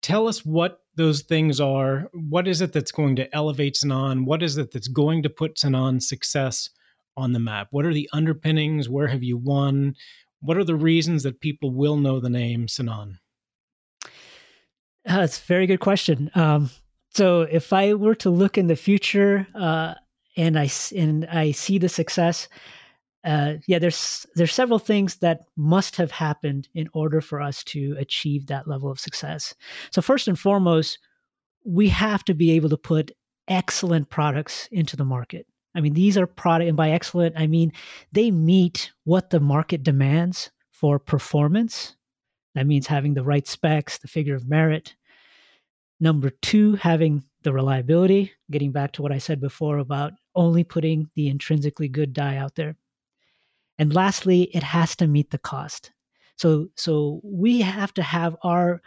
Tell 0.02 0.28
us 0.28 0.46
what 0.46 0.80
those 0.96 1.22
things 1.22 1.60
are. 1.60 2.10
What 2.14 2.48
is 2.48 2.62
it 2.62 2.72
that's 2.72 2.92
going 2.92 3.18
to 3.18 3.36
elevate 3.36 3.76
Sanan? 3.76 4.26
What 4.26 4.42
is 4.42 4.58
it 4.58 4.72
that's 4.72 4.88
going 4.88 5.22
to 5.24 5.30
put 5.30 5.58
Sanan's 5.58 6.08
success 6.08 6.70
on 7.18 7.34
the 7.34 7.40
map? 7.40 7.68
What 7.72 7.86
are 7.86 7.94
the 7.94 8.10
underpinnings? 8.14 8.90
Where 8.90 9.08
have 9.08 9.24
you 9.24 9.38
won? 9.38 9.96
What 10.40 10.58
are 10.58 10.64
the 10.64 10.76
reasons 10.76 11.24
that 11.24 11.42
people 11.42 11.72
will 11.72 11.98
know 11.98 12.20
the 12.20 12.30
name 12.30 12.68
Sanan? 12.68 13.18
Uh, 14.04 15.18
that's 15.20 15.40
a 15.40 15.44
very 15.44 15.68
good 15.68 15.82
question. 15.82 16.32
Um, 16.36 16.70
so, 17.14 17.42
if 17.42 17.74
I 17.74 17.94
were 17.96 18.16
to 18.16 18.30
look 18.30 18.58
in 18.58 18.68
the 18.68 18.76
future, 18.76 19.46
uh, 19.54 19.96
and 20.42 20.58
I 20.58 20.70
and 20.96 21.26
I 21.28 21.52
see 21.52 21.78
the 21.78 21.90
success. 21.90 22.50
Uh, 23.24 23.54
yeah, 23.68 23.78
there's 23.78 24.26
there's 24.36 24.54
several 24.54 24.80
things 24.80 25.18
that 25.18 25.42
must 25.56 25.96
have 25.96 26.10
happened 26.10 26.68
in 26.74 26.90
order 26.94 27.22
for 27.22 27.40
us 27.40 27.64
to 27.66 27.96
achieve 28.00 28.48
that 28.48 28.68
level 28.68 28.90
of 28.90 29.00
success. 29.00 29.54
So 29.92 30.02
first 30.02 30.28
and 30.28 30.38
foremost, 30.38 30.98
we 31.64 31.88
have 31.90 32.24
to 32.26 32.34
be 32.34 32.52
able 32.52 32.70
to 32.70 32.78
put 32.78 33.12
excellent 33.48 34.10
products 34.10 34.68
into 34.72 34.96
the 34.96 35.06
market. 35.06 35.46
I 35.76 35.82
mean, 35.82 35.94
these 35.94 36.18
are 36.18 36.26
product, 36.26 36.68
and 36.68 36.78
by 36.78 36.90
excellent, 36.90 37.36
I 37.38 37.46
mean 37.46 37.72
they 38.12 38.32
meet 38.32 38.92
what 39.04 39.30
the 39.30 39.40
market 39.40 39.84
demands 39.84 40.50
for 40.72 40.98
performance. 40.98 41.96
That 42.56 42.66
means 42.66 42.88
having 42.88 43.14
the 43.14 43.24
right 43.24 43.48
specs, 43.48 44.00
the 44.00 44.08
figure 44.08 44.36
of 44.36 44.50
merit. 44.50 44.96
Number 46.00 46.32
two, 46.32 46.74
having 46.74 47.24
the 47.44 47.54
reliability, 47.54 48.32
getting 48.50 48.72
back 48.72 48.94
to 48.94 49.04
what 49.04 49.12
I 49.12 49.20
said 49.20 49.40
before 49.40 49.78
about 49.78 50.14
only 50.36 50.64
putting 50.64 51.10
the 51.16 51.28
intrinsically 51.28 51.88
good 51.88 52.14
die 52.14 52.38
out 52.38 52.56
there. 52.56 52.76
And 53.78 53.94
lastly, 53.94 54.44
it 54.54 54.64
has 54.64 54.96
to 54.98 55.08
meet 55.08 55.32
the 55.32 55.38
cost. 55.38 55.92
So 56.38 56.68
so 56.76 57.22
we 57.24 57.62
have 57.62 57.94
to 57.96 58.04
have 58.04 58.36
our 58.44 58.82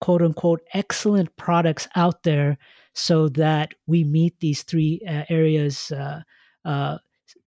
quote 0.00 0.22
unquote 0.22 0.62
excellent 0.72 1.34
products 1.36 1.88
out 1.94 2.22
there 2.22 2.58
so 2.94 3.28
that 3.30 3.74
we 3.86 4.04
meet 4.04 4.38
these 4.40 4.62
three 4.62 5.00
uh, 5.06 5.24
areas 5.28 5.92
uh, 5.92 6.22
uh, 6.64 6.98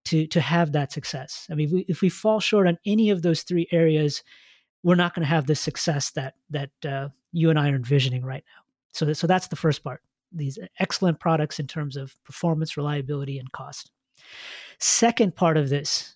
to 0.06 0.28
to 0.28 0.42
have 0.42 0.72
that 0.72 0.92
success. 0.92 1.48
I 1.50 1.56
mean, 1.56 1.68
if 1.68 1.74
we, 1.74 1.86
if 1.88 2.02
we 2.02 2.10
fall 2.10 2.40
short 2.40 2.68
on 2.68 2.78
any 2.86 3.10
of 3.10 3.22
those 3.22 3.44
three 3.44 3.68
areas, 3.72 4.24
we're 4.84 4.96
not 4.96 5.14
going 5.14 5.24
to 5.24 5.34
have 5.34 5.48
the 5.48 5.56
success 5.56 6.12
that 6.12 6.36
that 6.50 6.72
uh, 6.86 7.10
you 7.32 7.50
and 7.50 7.60
I 7.60 7.70
are 7.70 7.76
envisioning 7.76 8.24
right 8.24 8.44
now. 8.46 8.64
So 8.94 9.14
so 9.14 9.28
that's 9.28 9.48
the 9.48 9.56
first 9.56 9.84
part 9.84 10.02
these 10.34 10.58
excellent 10.80 11.20
products 11.20 11.60
in 11.60 11.68
terms 11.68 11.96
of 11.96 12.16
performance, 12.24 12.78
reliability, 12.78 13.40
and 13.40 13.52
cost. 13.52 13.92
Second 14.80 15.36
part 15.36 15.58
of 15.58 15.70
this, 15.70 16.16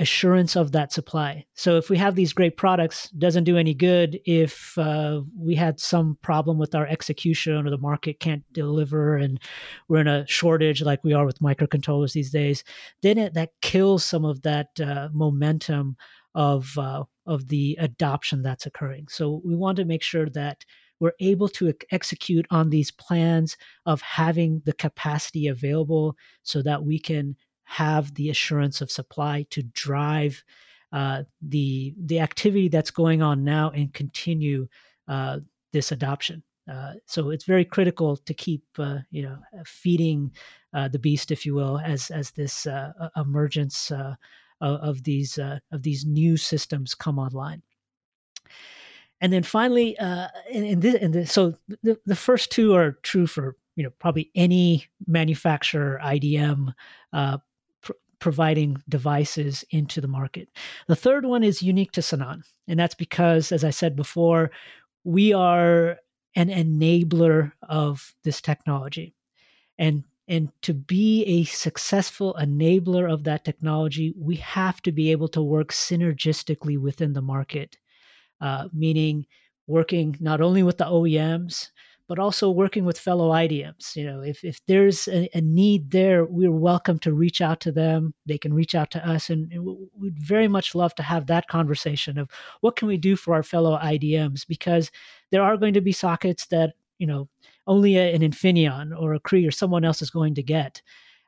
assurance 0.00 0.56
of 0.56 0.72
that 0.72 0.92
supply. 0.92 1.44
So 1.54 1.76
if 1.76 1.90
we 1.90 1.98
have 1.98 2.14
these 2.14 2.32
great 2.32 2.56
products, 2.56 3.10
doesn't 3.10 3.44
do 3.44 3.58
any 3.58 3.74
good 3.74 4.18
if 4.24 4.76
uh, 4.78 5.20
we 5.38 5.54
had 5.54 5.78
some 5.78 6.16
problem 6.22 6.58
with 6.58 6.74
our 6.74 6.86
execution 6.86 7.66
or 7.66 7.70
the 7.70 7.76
market 7.76 8.18
can't 8.18 8.42
deliver 8.52 9.16
and 9.16 9.38
we're 9.88 10.00
in 10.00 10.08
a 10.08 10.26
shortage 10.26 10.80
like 10.80 11.04
we 11.04 11.12
are 11.12 11.26
with 11.26 11.40
microcontrollers 11.40 12.14
these 12.14 12.30
days. 12.30 12.64
Then 13.02 13.18
it, 13.18 13.34
that 13.34 13.50
kills 13.60 14.02
some 14.02 14.24
of 14.24 14.40
that 14.42 14.68
uh, 14.80 15.10
momentum 15.12 15.96
of 16.34 16.78
uh, 16.78 17.04
of 17.26 17.48
the 17.48 17.76
adoption 17.78 18.42
that's 18.42 18.66
occurring. 18.66 19.08
So 19.08 19.42
we 19.44 19.54
want 19.54 19.76
to 19.76 19.84
make 19.84 20.02
sure 20.02 20.30
that 20.30 20.64
we're 21.00 21.12
able 21.18 21.48
to 21.48 21.72
execute 21.90 22.46
on 22.50 22.70
these 22.70 22.90
plans 22.90 23.56
of 23.86 24.00
having 24.02 24.62
the 24.64 24.72
capacity 24.74 25.48
available 25.48 26.16
so 26.42 26.62
that 26.62 26.84
we 26.84 26.98
can 26.98 27.34
have 27.64 28.14
the 28.14 28.30
assurance 28.30 28.80
of 28.80 28.90
supply 28.90 29.46
to 29.50 29.62
drive 29.62 30.44
uh, 30.92 31.22
the 31.40 31.94
the 32.04 32.18
activity 32.18 32.68
that's 32.68 32.90
going 32.90 33.22
on 33.22 33.44
now 33.44 33.70
and 33.70 33.94
continue 33.94 34.66
uh, 35.08 35.38
this 35.72 35.92
adoption. 35.92 36.42
Uh, 36.70 36.94
so 37.06 37.30
it's 37.30 37.44
very 37.44 37.64
critical 37.64 38.16
to 38.16 38.34
keep 38.34 38.64
uh, 38.78 38.98
you 39.10 39.22
know 39.22 39.38
feeding 39.64 40.30
uh, 40.74 40.88
the 40.88 40.98
beast, 40.98 41.30
if 41.30 41.46
you 41.46 41.54
will, 41.54 41.78
as 41.78 42.10
as 42.10 42.32
this 42.32 42.66
uh, 42.66 42.92
emergence 43.16 43.90
of, 43.90 44.16
of, 44.60 45.02
these 45.04 45.38
of 45.38 45.82
these 45.82 46.04
new 46.04 46.36
systems 46.36 46.94
come 46.94 47.18
online 47.18 47.62
and 49.20 49.32
then 49.32 49.42
finally, 49.42 49.98
uh, 49.98 50.28
and, 50.52 50.80
this, 50.82 50.94
and 50.94 51.14
this, 51.14 51.32
so 51.32 51.54
the, 51.82 51.98
the 52.06 52.16
first 52.16 52.50
two 52.50 52.74
are 52.74 52.92
true 53.02 53.26
for 53.26 53.56
you 53.76 53.84
know 53.84 53.90
probably 53.98 54.30
any 54.34 54.86
manufacturer 55.06 56.00
IDM 56.02 56.74
uh, 57.12 57.38
pr- 57.82 57.92
providing 58.18 58.82
devices 58.88 59.64
into 59.70 60.00
the 60.00 60.08
market. 60.08 60.48
The 60.86 60.96
third 60.96 61.24
one 61.24 61.42
is 61.42 61.62
unique 61.62 61.92
to 61.92 62.00
Sanan. 62.00 62.42
And 62.68 62.78
that's 62.78 62.94
because, 62.94 63.50
as 63.50 63.64
I 63.64 63.70
said 63.70 63.96
before, 63.96 64.52
we 65.02 65.32
are 65.32 65.98
an 66.36 66.48
enabler 66.48 67.52
of 67.68 68.14
this 68.22 68.40
technology. 68.40 69.14
And 69.78 70.04
and 70.28 70.50
to 70.62 70.72
be 70.72 71.24
a 71.24 71.44
successful 71.44 72.36
enabler 72.38 73.12
of 73.12 73.24
that 73.24 73.44
technology, 73.44 74.14
we 74.16 74.36
have 74.36 74.80
to 74.82 74.92
be 74.92 75.10
able 75.10 75.26
to 75.28 75.42
work 75.42 75.72
synergistically 75.72 76.78
within 76.78 77.14
the 77.14 77.22
market, 77.22 77.76
uh, 78.40 78.68
meaning 78.72 79.26
working 79.66 80.16
not 80.20 80.40
only 80.40 80.62
with 80.62 80.78
the 80.78 80.84
OEMs, 80.84 81.70
but 82.10 82.18
also 82.18 82.50
working 82.50 82.84
with 82.84 82.98
fellow 82.98 83.30
IDMs. 83.30 83.94
You 83.94 84.04
know, 84.04 84.20
if, 84.20 84.42
if 84.42 84.60
there's 84.66 85.06
a, 85.06 85.28
a, 85.32 85.40
need 85.40 85.92
there, 85.92 86.24
we're 86.24 86.50
welcome 86.50 86.98
to 86.98 87.12
reach 87.12 87.40
out 87.40 87.60
to 87.60 87.70
them. 87.70 88.14
They 88.26 88.36
can 88.36 88.52
reach 88.52 88.74
out 88.74 88.90
to 88.90 89.08
us, 89.08 89.30
and, 89.30 89.48
we'd 89.96 90.18
very 90.18 90.48
much 90.48 90.74
love 90.74 90.92
to 90.96 91.04
have 91.04 91.28
that 91.28 91.46
conversation 91.46 92.18
of 92.18 92.28
what 92.62 92.74
can 92.74 92.88
we 92.88 92.96
do 92.96 93.14
for 93.14 93.32
our 93.32 93.44
fellow 93.44 93.78
IDMs 93.78 94.44
because 94.44 94.90
there 95.30 95.42
are 95.44 95.56
going 95.56 95.74
to 95.74 95.80
be 95.80 95.92
sockets 95.92 96.46
that 96.46 96.74
you 96.98 97.06
know 97.06 97.28
only 97.68 97.96
a, 97.96 98.12
an 98.12 98.22
Infineon 98.22 98.92
or 99.00 99.14
a 99.14 99.20
Cree 99.20 99.46
or 99.46 99.52
someone 99.52 99.84
else 99.84 100.02
is 100.02 100.10
going 100.10 100.34
to 100.34 100.42
get. 100.42 100.82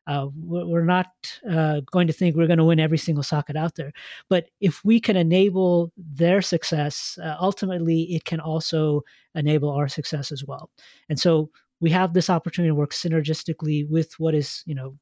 Uh, 0.06 0.28
we're 0.34 0.84
not 0.84 1.06
uh, 1.50 1.80
going 1.90 2.06
to 2.06 2.12
think 2.12 2.34
we're 2.34 2.46
going 2.46 2.58
to 2.58 2.64
win 2.64 2.80
every 2.80 2.98
single 2.98 3.22
socket 3.22 3.56
out 3.56 3.76
there. 3.76 3.92
But 4.28 4.50
if 4.60 4.84
we 4.84 5.00
can 5.00 5.16
enable 5.16 5.92
their 5.96 6.42
success, 6.42 7.18
uh, 7.22 7.36
ultimately 7.40 8.02
it 8.14 8.24
can 8.24 8.40
also 8.40 9.02
enable 9.34 9.70
our 9.70 9.88
success 9.88 10.32
as 10.32 10.44
well. 10.44 10.70
And 11.08 11.20
so 11.20 11.50
we 11.80 11.90
have 11.90 12.14
this 12.14 12.30
opportunity 12.30 12.70
to 12.70 12.74
work 12.74 12.92
synergistically 12.92 13.88
with 13.88 14.12
what 14.18 14.34
is, 14.34 14.62
you 14.66 14.74
know, 14.74 14.96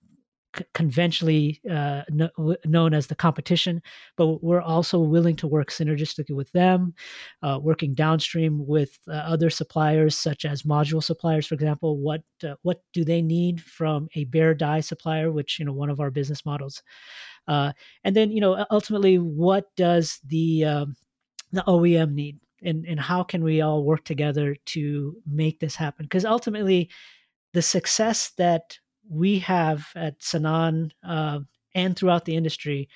conventionally 0.74 1.61
uh, 1.70 2.03
no, 2.11 2.28
known 2.64 2.94
as 2.94 3.07
the 3.07 3.14
competition, 3.14 3.82
but 4.16 4.42
we're 4.42 4.61
also 4.61 4.98
willing 4.98 5.36
to 5.36 5.46
work 5.46 5.70
synergistically 5.70 6.34
with 6.34 6.51
them, 6.53 6.94
uh, 7.42 7.59
working 7.62 7.94
downstream 7.94 8.66
with 8.66 8.98
uh, 9.09 9.12
other 9.12 9.51
suppliers 9.51 10.18
such 10.18 10.44
as 10.44 10.62
module 10.62 11.03
suppliers, 11.03 11.46
for 11.46 11.55
example. 11.55 11.98
What 11.98 12.22
uh, 12.44 12.55
what 12.62 12.82
do 12.92 13.05
they 13.05 13.22
need 13.22 13.61
from 13.61 14.09
a 14.14 14.24
bare 14.24 14.55
die 14.55 14.80
supplier, 14.80 15.30
which 15.30 15.59
you 15.59 15.64
know 15.64 15.72
one 15.72 15.90
of 15.90 16.01
our 16.01 16.11
business 16.11 16.44
models, 16.44 16.82
uh, 17.48 17.72
and 18.05 18.16
then 18.16 18.30
you 18.30 18.40
know 18.40 18.64
ultimately 18.70 19.18
what 19.18 19.74
does 19.76 20.20
the 20.26 20.64
um, 20.64 20.96
the 21.53 21.62
OEM 21.62 22.12
need, 22.12 22.38
and 22.62 22.84
and 22.86 22.98
how 22.98 23.22
can 23.22 23.44
we 23.44 23.61
all 23.61 23.84
work 23.84 24.05
together 24.05 24.57
to 24.66 25.16
make 25.26 25.61
this 25.61 25.76
happen? 25.76 26.07
Because 26.07 26.24
ultimately, 26.24 26.90
the 27.53 27.62
success 27.62 28.32
that 28.36 28.78
we 29.09 29.38
have 29.40 29.86
at 29.94 30.20
Sanan 30.20 30.90
uh, 31.07 31.40
and 31.74 31.96
throughout 31.96 32.24
the 32.24 32.36
industry 32.36 32.88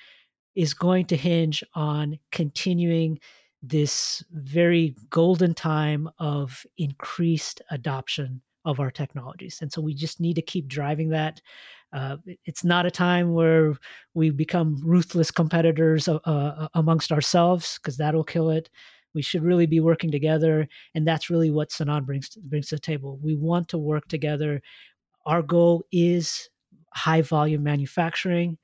is 0.55 0.73
going 0.73 1.05
to 1.05 1.17
hinge 1.17 1.63
on 1.73 2.17
continuing 2.31 3.19
this 3.61 4.23
very 4.31 4.95
golden 5.09 5.53
time 5.53 6.09
of 6.19 6.65
increased 6.77 7.61
adoption 7.71 8.41
of 8.63 8.79
our 8.79 8.91
technologies. 8.91 9.59
And 9.61 9.71
so 9.71 9.81
we 9.81 9.93
just 9.93 10.19
need 10.19 10.35
to 10.35 10.41
keep 10.41 10.67
driving 10.67 11.09
that. 11.09 11.41
Uh, 11.93 12.17
it's 12.45 12.63
not 12.63 12.85
a 12.85 12.91
time 12.91 13.33
where 13.33 13.75
we 14.13 14.29
become 14.29 14.81
ruthless 14.83 15.31
competitors 15.31 16.07
uh, 16.07 16.15
uh 16.25 16.67
amongst 16.73 17.11
ourselves 17.11 17.79
because 17.81 17.97
that'll 17.97 18.23
kill 18.23 18.49
it. 18.49 18.69
We 19.13 19.21
should 19.21 19.43
really 19.43 19.65
be 19.65 19.79
working 19.79 20.11
together, 20.11 20.67
and 20.93 21.07
that's 21.07 21.29
really 21.29 21.49
what 21.49 21.69
Sanan 21.69 22.05
brings 22.05 22.27
to, 22.29 22.41
brings 22.41 22.67
to 22.67 22.75
the 22.75 22.81
table. 22.81 23.17
We 23.23 23.35
want 23.35 23.69
to 23.69 23.77
work 23.77 24.09
together 24.09 24.61
our 25.25 25.41
goal 25.41 25.85
is 25.91 26.49
high 26.93 27.21
volume 27.21 27.63
manufacturing. 27.63 28.57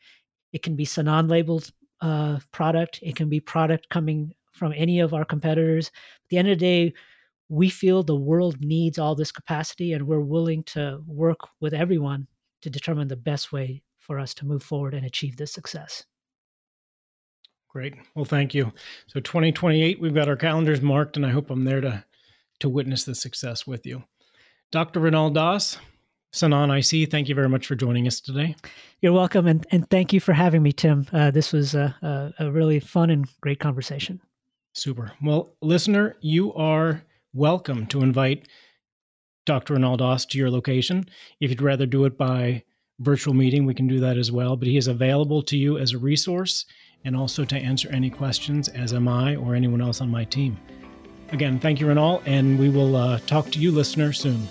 It 0.53 0.63
can 0.63 0.75
be 0.75 0.85
Sanan 0.85 1.29
labeled 1.29 1.71
uh, 2.01 2.39
product. 2.51 2.99
It 3.01 3.15
can 3.15 3.29
be 3.29 3.39
product 3.39 3.89
coming 3.89 4.33
from 4.51 4.73
any 4.75 4.99
of 4.99 5.13
our 5.13 5.25
competitors. 5.25 5.87
At 5.87 6.29
the 6.29 6.37
end 6.37 6.49
of 6.49 6.59
the 6.59 6.65
day, 6.65 6.93
we 7.49 7.69
feel 7.69 8.03
the 8.03 8.15
world 8.15 8.61
needs 8.61 8.97
all 8.97 9.15
this 9.15 9.31
capacity, 9.31 9.93
and 9.93 10.07
we're 10.07 10.21
willing 10.21 10.63
to 10.63 11.01
work 11.05 11.39
with 11.59 11.73
everyone 11.73 12.27
to 12.61 12.69
determine 12.69 13.07
the 13.07 13.15
best 13.15 13.51
way 13.51 13.83
for 13.99 14.19
us 14.19 14.33
to 14.35 14.45
move 14.45 14.63
forward 14.63 14.93
and 14.93 15.05
achieve 15.05 15.35
this 15.35 15.51
success. 15.51 16.03
Great. 17.67 17.95
Well, 18.15 18.25
thank 18.25 18.53
you. 18.53 18.71
So 19.07 19.19
2028, 19.19 19.99
we've 19.99 20.13
got 20.13 20.27
our 20.27 20.35
calendars 20.35 20.81
marked, 20.81 21.17
and 21.17 21.25
I 21.25 21.29
hope 21.29 21.49
I'm 21.49 21.63
there 21.63 21.81
to 21.81 22.03
to 22.59 22.69
witness 22.69 23.03
the 23.03 23.15
success 23.15 23.65
with 23.65 23.85
you. 23.85 24.03
Dr. 24.71 24.99
Mrinal 24.99 25.33
Das, 25.33 25.77
Sanan 26.33 26.71
IC, 26.77 27.11
thank 27.11 27.27
you 27.27 27.35
very 27.35 27.49
much 27.49 27.67
for 27.67 27.75
joining 27.75 28.07
us 28.07 28.21
today. 28.21 28.55
You're 29.01 29.11
welcome, 29.11 29.47
and, 29.47 29.65
and 29.71 29.89
thank 29.89 30.13
you 30.13 30.21
for 30.21 30.31
having 30.31 30.63
me, 30.63 30.71
Tim. 30.71 31.05
Uh, 31.11 31.29
this 31.29 31.51
was 31.51 31.75
a, 31.75 31.95
a, 32.01 32.45
a 32.45 32.51
really 32.51 32.79
fun 32.79 33.09
and 33.09 33.27
great 33.41 33.59
conversation. 33.59 34.21
Super. 34.73 35.11
Well, 35.21 35.53
listener, 35.61 36.15
you 36.21 36.53
are 36.53 37.03
welcome 37.33 37.85
to 37.87 38.01
invite 38.01 38.47
Dr. 39.45 39.75
Mrinal 39.75 39.97
Das 39.97 40.25
to 40.27 40.37
your 40.37 40.49
location. 40.49 41.05
If 41.41 41.49
you'd 41.49 41.61
rather 41.61 41.85
do 41.85 42.05
it 42.05 42.17
by 42.17 42.63
virtual 42.99 43.33
meeting, 43.33 43.65
we 43.65 43.73
can 43.73 43.87
do 43.87 43.99
that 43.99 44.17
as 44.17 44.31
well. 44.31 44.55
But 44.55 44.69
he 44.69 44.77
is 44.77 44.87
available 44.87 45.41
to 45.43 45.57
you 45.57 45.77
as 45.77 45.91
a 45.91 45.97
resource 45.97 46.65
and 47.03 47.15
also 47.15 47.43
to 47.43 47.57
answer 47.57 47.89
any 47.89 48.09
questions, 48.09 48.69
as 48.69 48.93
am 48.93 49.09
I 49.09 49.35
or 49.35 49.55
anyone 49.55 49.81
else 49.81 49.99
on 49.99 50.09
my 50.09 50.23
team. 50.23 50.57
Again, 51.31 51.59
thank 51.59 51.79
you, 51.79 51.87
Mrinal, 51.87 52.21
and 52.25 52.57
we 52.57 52.69
will 52.69 52.95
uh, 52.95 53.19
talk 53.19 53.49
to 53.51 53.59
you, 53.59 53.71
listener, 53.71 54.13
soon. 54.13 54.47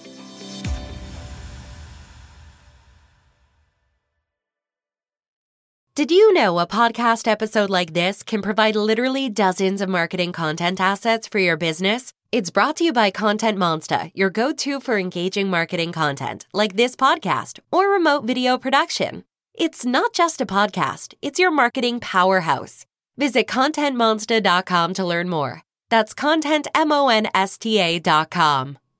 Did 5.97 6.12
you 6.12 6.32
know 6.32 6.61
a 6.61 6.68
podcast 6.68 7.26
episode 7.26 7.68
like 7.68 7.95
this 7.95 8.22
can 8.22 8.43
provide 8.43 8.76
literally 8.76 9.28
dozens 9.28 9.80
of 9.80 9.88
marketing 9.88 10.30
content 10.32 10.80
assets 10.80 11.26
for 11.26 11.41
your 11.41 11.57
business? 11.57 12.12
It's 12.30 12.49
brought 12.49 12.76
to 12.76 12.84
you 12.84 12.93
by 12.93 13.11
Content 13.11 13.59
Monsta, 13.59 14.12
your 14.14 14.30
go 14.30 14.53
to 14.53 14.78
for 14.78 14.99
engaging 14.99 15.51
marketing 15.51 15.91
content, 15.91 16.47
like 16.53 16.76
this 16.76 16.95
podcast 16.95 17.59
or 17.72 17.88
remote 17.88 18.22
video 18.24 18.57
production. 18.57 19.24
It's 19.53 19.84
not 19.84 20.14
just 20.14 20.41
a 20.41 20.47
podcast, 20.47 21.14
it's 21.22 21.41
your 21.41 21.51
marketing 21.51 21.99
powerhouse. 21.99 22.86
Visit 23.16 23.49
ContentMonsta.com 23.49 24.95
to 24.95 25.05
learn 25.05 25.28
more. 25.28 25.62
That's 25.91 26.14
ContentMonsta.com. 26.14 28.78